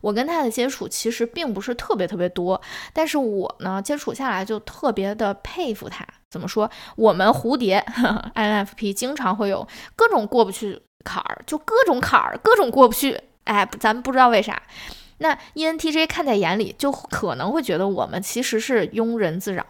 [0.00, 2.60] 我跟他的接触其实并不是特别特别多，
[2.92, 6.06] 但是我呢接触下来就特别的佩服他。
[6.30, 6.70] 怎么说？
[6.96, 7.84] 我们蝴蝶
[8.34, 9.66] INFP 经常会有
[9.96, 13.20] 各种过不去坎儿，就各种坎儿，各种过不去。
[13.44, 14.62] 哎，咱们不知道为啥。
[15.18, 19.66] 那 ENTJ 看在眼里，就可能会觉得我们其实是庸人自扰。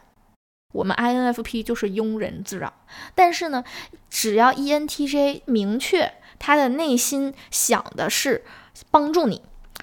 [0.73, 2.73] 我们 INFP 就是庸人自扰，
[3.15, 3.65] 但是呢，
[4.09, 8.45] 只要 ENTJ 明确他的内心想的是
[8.91, 9.43] 帮助你，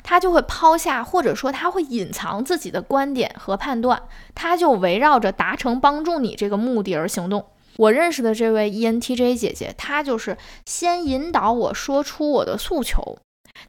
[0.09, 4.01] 他就会抛下或者说他会隐藏自己的观点和判断，
[4.33, 7.45] 他就围绕着达成帮助你这个目的而行动。
[7.75, 13.17] 我认识的这位 ENTJ 姐姐，她就是先引导我说出我的诉求，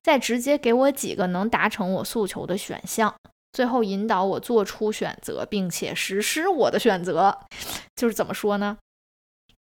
[0.01, 3.13] 再直接给我几个能达成我诉求的选项。
[3.53, 7.37] 最后引导我做出选择，并且实施我的选择，
[7.97, 8.79] 就是怎么说呢？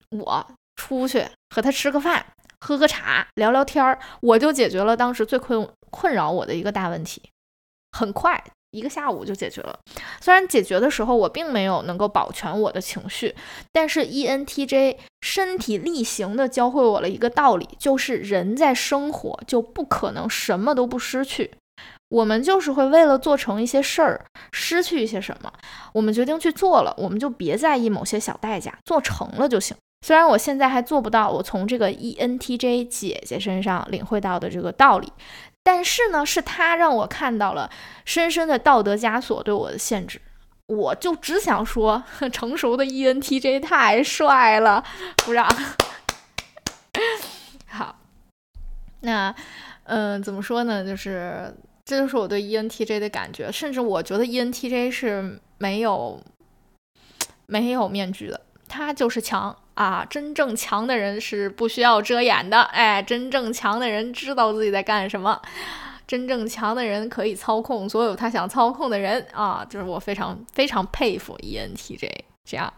[0.09, 2.25] 我出去和他吃个饭，
[2.59, 5.61] 喝个茶，聊聊天儿，我就解决了当时最困
[5.93, 7.21] 困扰我的一个大问题。
[7.95, 9.77] 很快，一个下午就解决了。
[10.19, 13.35] 虽然解决的时候我并没有能够保全我的情绪，
[13.71, 21.51] 但是 ENTJ 身体力行的教会我了一个道理，就是人在生活就不可能什么都不失去。
[22.09, 25.51] 我们就是会为了做成一些事儿，失去一些什么。
[25.93, 29.75] 我们决定去做了，我们就别在意某些小代价，做成了就行。
[30.05, 35.11] 虽然我现在还做不到我从这个 ENTJ 姐姐身上领会到的这个道理，
[35.63, 37.69] 但是呢，是他让我看到了
[38.05, 40.21] 深深的道德枷锁对我的限制。
[40.67, 44.83] 我就只想说，成熟的 ENTJ 太帅了，
[45.25, 45.47] 鼓掌。
[47.67, 47.95] 好，
[49.01, 49.33] 那
[49.85, 50.85] 嗯，怎么说呢？
[50.85, 51.53] 就是。
[51.85, 56.17] 这就是我对 ENTJ 的感觉，甚至我觉得 ENTJ 是没有
[57.45, 58.39] 没有面具的，
[58.73, 60.03] 他就是强啊！
[60.09, 65.39] 真正强的人是不需要遮掩的，哎，真正强的人知道自己在干什么，
[66.07, 69.63] 真正强的人可以操控所有他想操控的人啊！
[69.69, 72.09] 就是我非常非常佩服 ENTJ
[72.43, 72.73] 这样。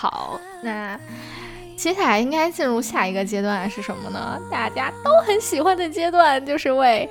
[0.00, 0.96] 好，那
[1.76, 4.40] 接下来应该进入下一个阶段是什么呢？
[4.48, 7.10] 大家都很喜欢的阶段，就是为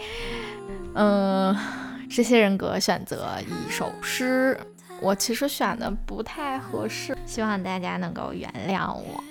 [0.94, 1.54] 嗯
[2.10, 4.58] 这些人格选择一首诗。
[5.02, 9.22] 我其实选的不太合适，希望大家能够原谅我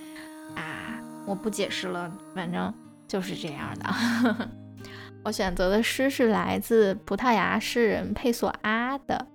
[0.55, 1.01] 啊！
[1.25, 2.71] 我不解释了，反正
[3.09, 4.49] 就是这样的。
[5.25, 9.27] 我选择的诗是来自葡萄牙诗人佩索阿的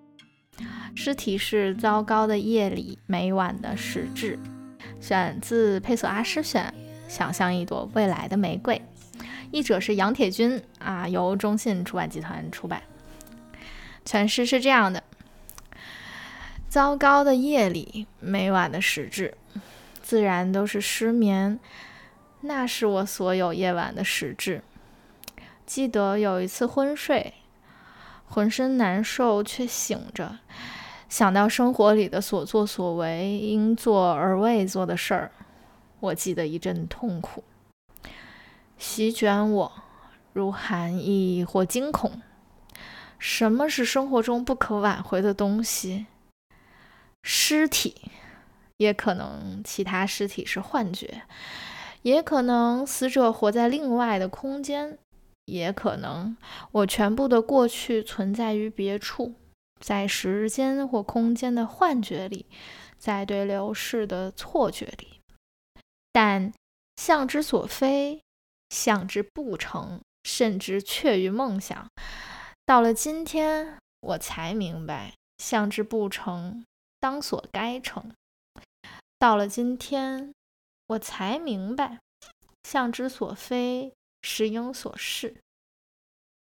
[0.96, 4.38] 诗题是《糟糕的夜里，每晚的实质》，
[5.06, 6.74] 选自佩索阿诗选，
[7.08, 8.82] 想象一朵未来的玫瑰。
[9.52, 12.82] 译者是杨铁军啊，由中信出版集团出版。
[14.06, 15.04] 全诗是这样的：
[16.70, 19.36] 糟糕的夜里，每晚的实质。
[20.02, 21.60] 自然都是失眠，
[22.42, 24.62] 那是我所有夜晚的实质。
[25.66, 27.34] 记得有一次昏睡，
[28.34, 30.40] 浑身难受却醒着，
[31.10, 35.32] 想到生活里的所作所为，应做而未做的事儿，
[36.00, 37.44] 我记得一阵痛苦
[38.78, 39.72] 席卷我，
[40.32, 42.22] 如寒意或惊恐。
[43.20, 46.06] 什么是生活中不可挽回的东西？
[47.24, 48.10] 尸体，
[48.78, 51.24] 也可能其他尸体是幻觉，
[52.02, 54.98] 也可能死者活在另外的空间，
[55.52, 56.36] 也可能
[56.72, 59.36] 我全部的过去存在于别处，
[59.82, 62.46] 在时间或空间的幻觉里，
[62.98, 65.20] 在对流逝的错觉里。
[66.14, 66.54] 但
[66.96, 68.22] 向之所非，
[68.70, 71.88] 向之不成，甚至却于梦想。
[72.66, 76.64] 到了今天，我才明白，向之不成，
[77.00, 78.12] 当所该成。
[79.20, 80.34] 到了今天，
[80.88, 82.00] 我才明白，
[82.64, 85.36] 向之所非，是应所是。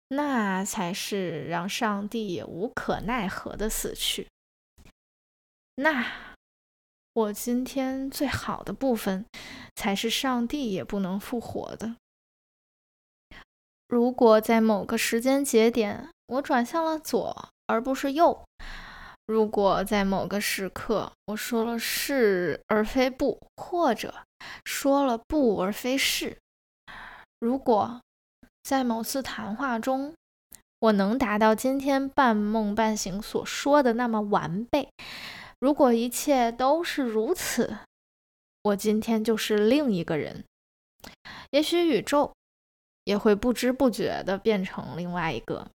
[0.08, 4.28] 那才是让上帝也无可奈何的死去。
[5.74, 6.36] 那
[7.12, 9.26] 我今天最好的部分，
[9.74, 11.96] 才是上帝也不能复活的。
[13.88, 18.44] 如果在某个时间节点，我转向了左而不是右；
[19.26, 24.14] 如果在某个时刻，我说了是而非不，或者
[24.64, 26.36] 说了不而非是；
[27.38, 28.00] 如果
[28.62, 30.14] 在某次谈话中，
[30.78, 34.88] 我能达到今天半梦半醒所说的那么完备；
[35.58, 37.78] 如果一切都是如此，
[38.62, 40.44] 我今天就是另一个人。
[41.50, 42.32] 也许宇宙。
[43.06, 45.70] 也会不知不觉的变成另外一个，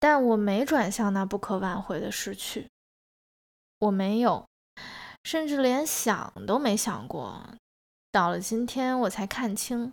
[0.00, 2.66] 但我没转向那不可挽回的失去，
[3.78, 4.44] 我没有，
[5.22, 7.54] 甚至连想都没想过。
[8.12, 9.92] 到了今天，我才看清，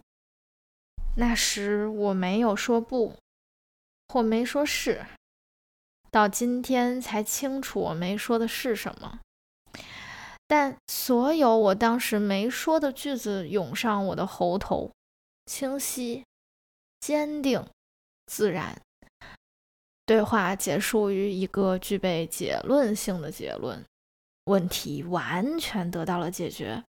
[1.18, 3.15] 那时我没有说不，
[4.07, 5.05] 或没说是。
[6.09, 9.20] 到今天才清楚我没说的是什么，
[10.47, 14.91] 但所有我当时没说的句子涌上我的喉头。
[15.45, 16.26] 清晰、
[16.99, 17.65] 坚定、
[18.26, 18.82] 自然。
[20.05, 23.86] 对话结束于一个具备结论性的结论，
[24.45, 26.84] 问题完全得到了解决。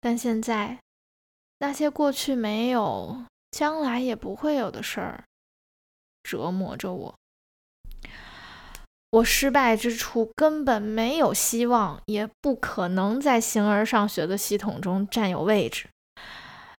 [0.00, 0.78] 但现在，
[1.58, 5.24] 那些过去没有、将来也不会有的事儿，
[6.22, 7.14] 折磨着我。
[9.10, 15.88] 我失败之处根本没有希望，也不可能在形而上学的系统中占有位置。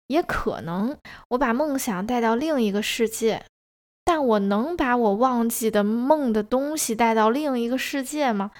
[0.07, 0.97] 也可能
[1.29, 3.45] 我把梦想带到另一个世界，
[4.05, 8.51] 但我能把我忘记的梦的东西带到另一个世界吗？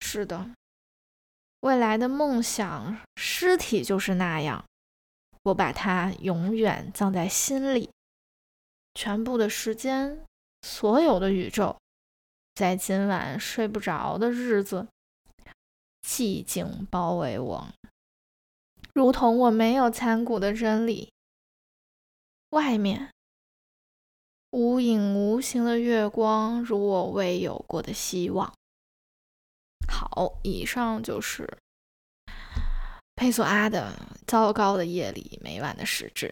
[0.00, 0.50] 是的，
[1.60, 4.64] 未来的梦想尸体就是那样，
[5.42, 7.90] 我把它永远葬在心里。
[8.94, 10.24] 全部的时间，
[10.62, 11.76] 所有的宇宙，
[12.54, 14.88] 在今晚睡不着的日子，
[16.02, 17.68] 寂静包围我。
[18.92, 21.12] 如同我没有参古的真理，
[22.50, 23.10] 外面
[24.50, 28.52] 无影无形的月光，如我未有过的希望。
[29.88, 31.48] 好，以上就是
[33.16, 33.92] 佩索阿的
[34.26, 36.28] 《糟糕的夜里，每晚的实质》。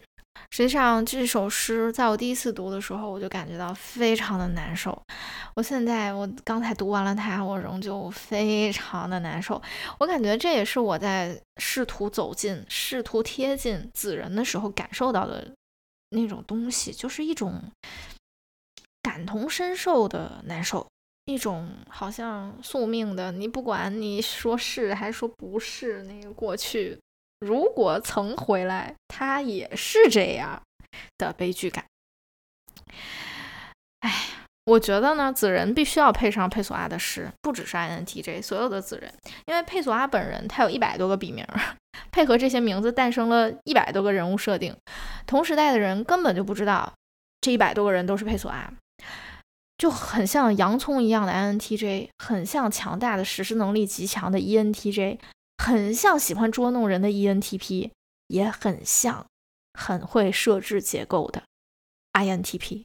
[0.51, 4.97] 实际上，这首诗在我第一次读的时候，我就感觉到非常的难受。
[5.55, 9.61] 我现在，我刚才读完了它，我仍旧非常的难受。
[9.99, 15.51] 我感觉这也是我在试图走近、试图贴近子人的时候感受到的
[16.11, 17.61] 那种东西，就是一种
[19.01, 20.87] 感同身受的难受，
[21.27, 26.97] 一种好像宿命的，你不管你说是还是说不是，那个过去。
[27.41, 30.61] 如果曾回来，他也是这样
[31.17, 31.83] 的悲剧感。
[33.99, 34.11] 哎，
[34.65, 39.13] 我觉得呢，子仁必须要配上佩索阿的诗，不只是 INTJ，所有的子人，
[39.47, 41.45] 因为佩索阿本人他有一百多个笔名，
[42.09, 44.73] 配合这些名字诞生了一百多个人物设定。
[45.25, 46.93] 同时代的人根本就不知道
[47.41, 48.73] 这一百多个人都是佩索阿，
[49.77, 55.19] 就很像洋葱一样的 INTJ，很像强大的实施能力极强的 ENTJ。
[55.63, 57.89] 很像喜欢捉弄人的 ENTP，
[58.27, 59.25] 也很像
[59.73, 61.43] 很会设置结构的
[62.13, 62.83] INTP。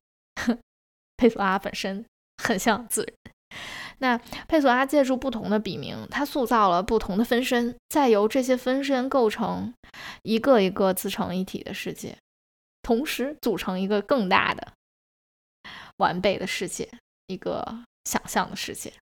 [1.17, 2.05] 佩索阿本身
[2.43, 3.15] 很像自人。
[3.99, 4.19] 那
[4.49, 9.73] 佩索阿借助不同的笔名，他塑造了不同的分身，再由这些分身构成
[10.23, 12.17] 一个一个自成一体的世界，
[12.83, 14.73] 同时组成一个更大的、
[15.99, 16.89] 完备的世界，
[17.27, 18.93] 一个想象的世界。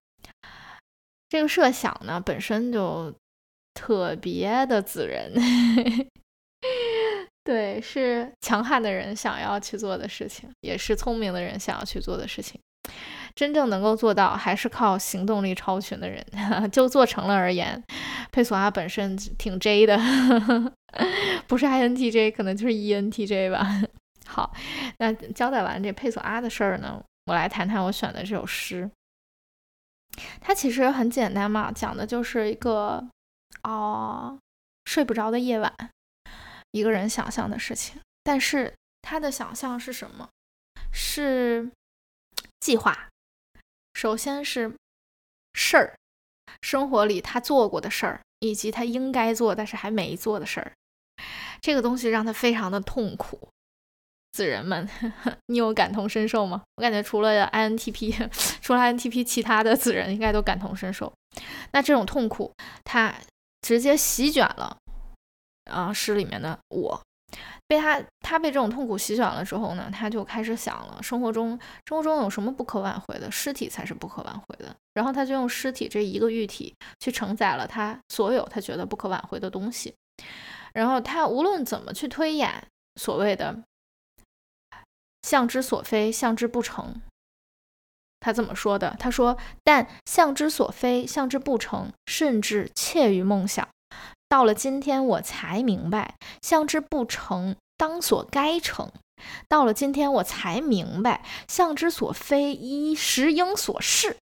[1.29, 3.13] 这个设想呢，本身就。
[3.73, 5.33] 特别的子人。
[7.41, 12.59] 对，是强悍的人想要去做的事情，也是聪明的人想要去做的事情。
[13.33, 16.23] 真正能够做到，还是靠行动力超群的人。
[16.69, 17.81] 就做成了而言，
[18.29, 19.97] 佩索阿本身挺 J 的，
[21.47, 23.81] 不是 INTJ，可能就是 ENTJ 吧。
[24.31, 24.55] 好，
[24.97, 28.89] 那交代完这佩索阿的事儿呢，我来谈谈我选的这首诗。
[30.39, 33.05] 它其实很简单嘛，讲的就是一个
[33.63, 34.39] 哦
[34.85, 35.89] 睡不着的夜晚。
[36.71, 40.29] 一个人想象的事情，但是他的想象是什么？
[40.93, 41.69] 是
[42.61, 43.09] 计划。
[43.93, 44.73] 首先是
[45.53, 45.95] 事儿，
[46.61, 50.71] 生活里他做过的事儿，以及他应该做但是还没做的事儿。
[51.59, 53.49] 这个东西让他非常的痛苦。
[54.31, 54.87] 子人们，
[55.47, 56.61] 你有感同身受吗？
[56.75, 58.29] 我感觉除了 INTP，
[58.61, 61.11] 除了 INTP，其他的子人应该都感同身受。
[61.71, 62.53] 那这种痛苦，
[62.83, 63.13] 他
[63.61, 64.77] 直接席卷了。
[65.71, 67.01] 啊，诗里面的我，
[67.67, 71.57] 被他他被这种痛苦席卷了之后呢，他就开始想了，生活中
[71.87, 73.29] 生活中有什么不可挽回的？
[73.31, 74.75] 尸体才是不可挽回的。
[74.93, 79.93] 然后他就用尸体这一个喻体去承载了他所有他觉得不可挽回的东西。
[80.73, 82.51] 然后他无论怎么去推演
[82.95, 83.57] 所谓的
[85.31, 87.01] 向之所非，向之不成，
[88.19, 88.97] 他怎么说的？
[88.99, 93.65] 他说：“但向之所非，向之不成，甚至怯于梦想。”
[94.27, 98.91] 到了今天，我才明白，向之不成，当所该成。
[99.47, 104.17] 到了今天，我才明白，向之所非，依时应所是。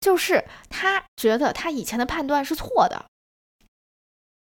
[0.00, 3.06] 就是他觉得他以前的判断是错的，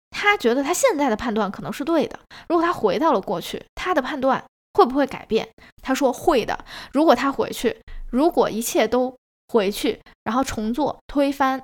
[0.09, 2.19] 他觉得他现在的判断可能是对的。
[2.47, 4.43] 如果他回到了过去，他的判断
[4.73, 5.49] 会不会改变？
[5.81, 6.65] 他说会的。
[6.91, 9.17] 如果他回去，如果一切都
[9.47, 11.63] 回去，然后重做，推翻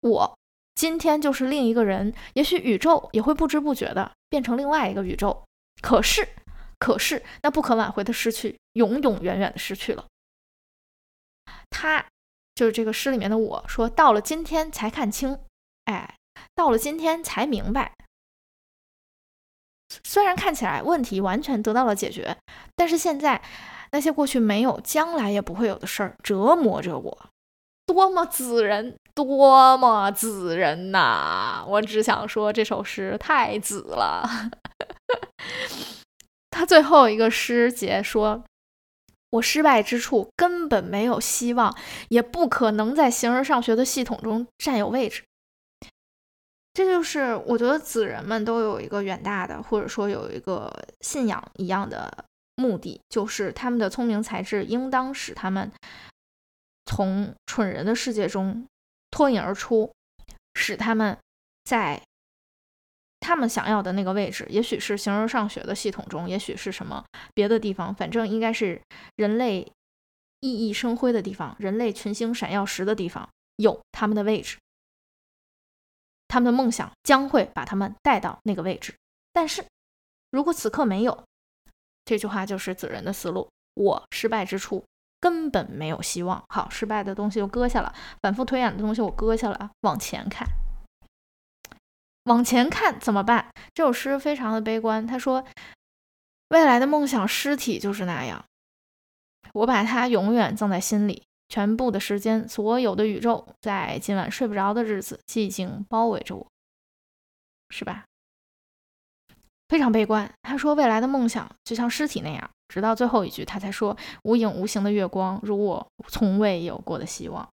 [0.00, 0.36] 我。
[0.74, 5.44] 今天就是另一个人，也许宇宙也会不知不觉的变成另外一个宇宙。
[5.82, 6.26] 可是，
[6.78, 10.06] 可是那不可挽回的失去，永永远远的失去了。
[11.68, 12.06] 他
[12.54, 15.38] 就是这个诗里面的我说，到了今天才看清，
[15.84, 16.16] 哎，
[16.54, 17.94] 到了今天才明白。
[20.04, 22.36] 虽然看起来问题完全得到了解决，
[22.76, 23.40] 但是现在
[23.92, 27.18] 那些过去没有、将来也不会有的事儿折磨着我。
[27.86, 31.64] 多么子人，多么子人呐！
[31.66, 34.22] 我只想说，这首诗太子了。
[36.50, 38.44] 他最后一个诗节说
[39.30, 41.76] ：“我失败之处根本没有希望，
[42.10, 45.24] 也不可能在形而上学的系统中占有位置。”
[46.72, 52.24] 这就是我觉得子人们都有一个远大的，或者说有一个信仰一样的
[52.56, 55.70] 目的，就是他们的聪明才智应当使他们。
[56.86, 58.66] 从蠢人的世界中
[59.12, 59.92] 脱颖而出，
[60.54, 61.16] 使他们
[61.62, 62.02] 在
[63.20, 68.80] 他们想要的那个位置，也许是形而上学的系统中，也许是什么别的地方，反正应该是
[69.14, 69.70] 人类
[70.40, 74.58] 熠熠生辉的地方，人类群星闪耀时的地方，有他们的位置。
[76.30, 78.94] 他们的梦想将会把他们带到那个位置。
[79.34, 79.62] 但是
[80.30, 81.24] 如果此刻没有，
[82.06, 83.50] 这句话就是子人的思路。
[83.74, 84.84] 我失败之处。
[85.22, 86.42] 根本没有希望。
[86.48, 90.48] 好，失败的东西就搁下了，反复推演的东西我搁下了，往前看，
[92.24, 93.50] 往前看怎么办？
[93.74, 95.06] 这首诗非常的悲观。
[95.06, 95.44] 他说，
[96.48, 98.42] 未来的梦想尸体就是那样，
[99.52, 101.22] 我把它永远葬在心里。
[101.50, 106.46] 全部的时间，所有的宇宙，在今晚睡不着的日子，寂静包围着我，
[107.68, 108.04] 是吧？
[109.68, 110.32] 非常悲观。
[110.42, 112.50] 他说，未来的梦想就像尸体那样。
[112.68, 117.48] 直到最后一句，他才说：“无影无形的月光，如我从未有过的希望。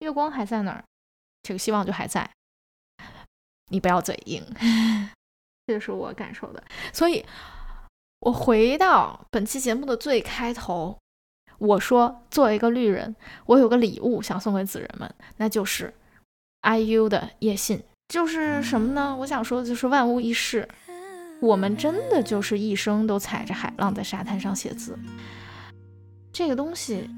[0.00, 0.84] 月光还在那儿，
[1.42, 2.30] 这个希望就还在。
[3.68, 4.44] 你不要嘴硬，
[5.66, 6.62] 这是我感受的。
[6.92, 7.24] 所以，
[8.20, 10.98] 我回到本期节目的最开头，
[11.58, 13.14] 我说，作为一个绿人，
[13.46, 15.92] 我有个礼物想送给子人们，那就是
[16.62, 17.82] IU 的夜信。
[18.08, 19.16] 就是什么呢？
[19.20, 20.68] 我想说的就是万无一失。”
[21.38, 24.98] 我们真的就是一生都踩着海浪在沙滩上写字，
[26.32, 27.10] 这个东西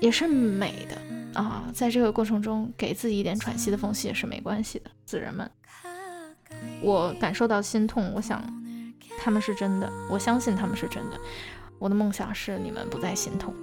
[0.00, 1.64] 也是美的啊！
[1.74, 4.88] 在这个过程中，给自己一点喘息的缝隙也是没关系的。
[5.04, 5.50] 子人们，
[6.80, 8.40] 我感受到心痛，我想
[9.18, 11.18] 他们是真的，我相信他们是真的。
[11.78, 13.54] 我的梦想是你们不再心痛。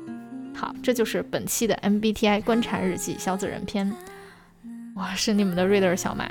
[0.55, 3.91] 好，这就是本期的 MBTI 观察日记小紫人篇。
[4.95, 6.29] 我是你们的 reader 小马。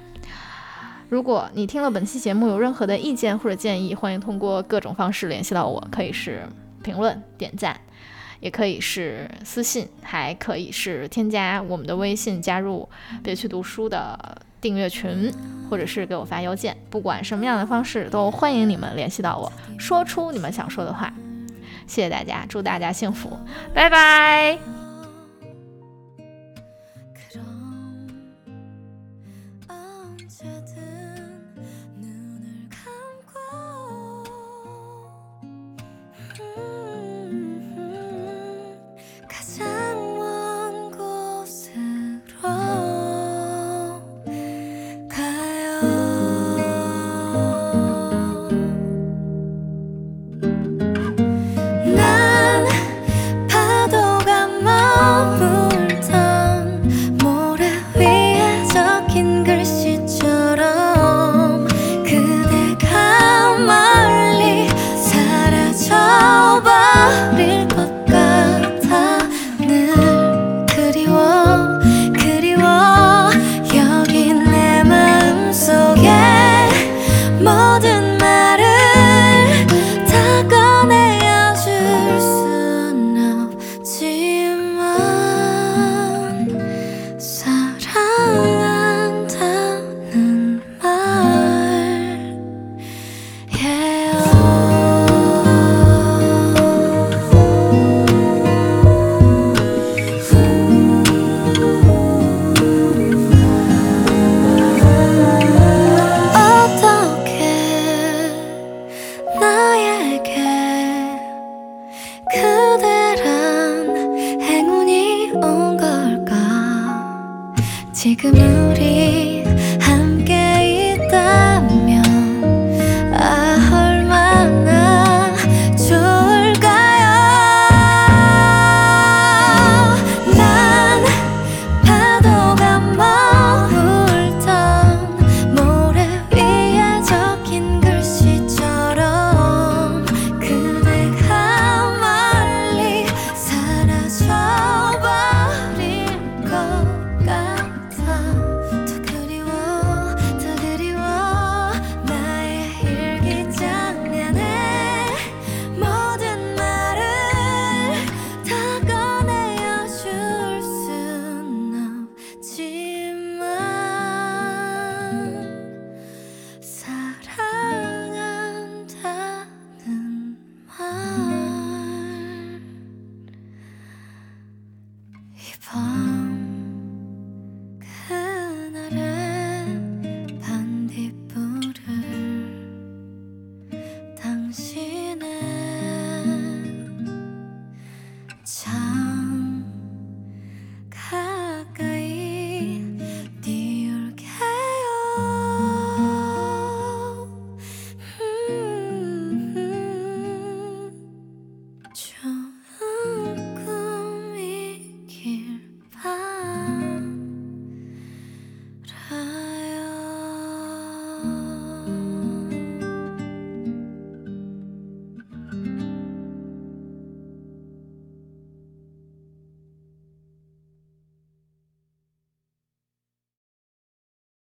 [1.10, 6.48] 如果你听了本期节目有任何的意见或者建议，欢迎通过各种方式联系到我，可以是
[6.82, 7.78] 评论、点赞，
[8.40, 12.88] 也可以是私信，还可以是添加我们的微信，加入
[13.22, 14.18] 别去读书的
[14.62, 15.30] 订阅群，
[15.68, 21.12] 或者是给我发邮件，不管什么样的方式，都欢迎你们联系到我，说出你们想说的话。
[21.86, 23.38] 谢谢大家祝大家幸福
[23.74, 24.83] 拜拜。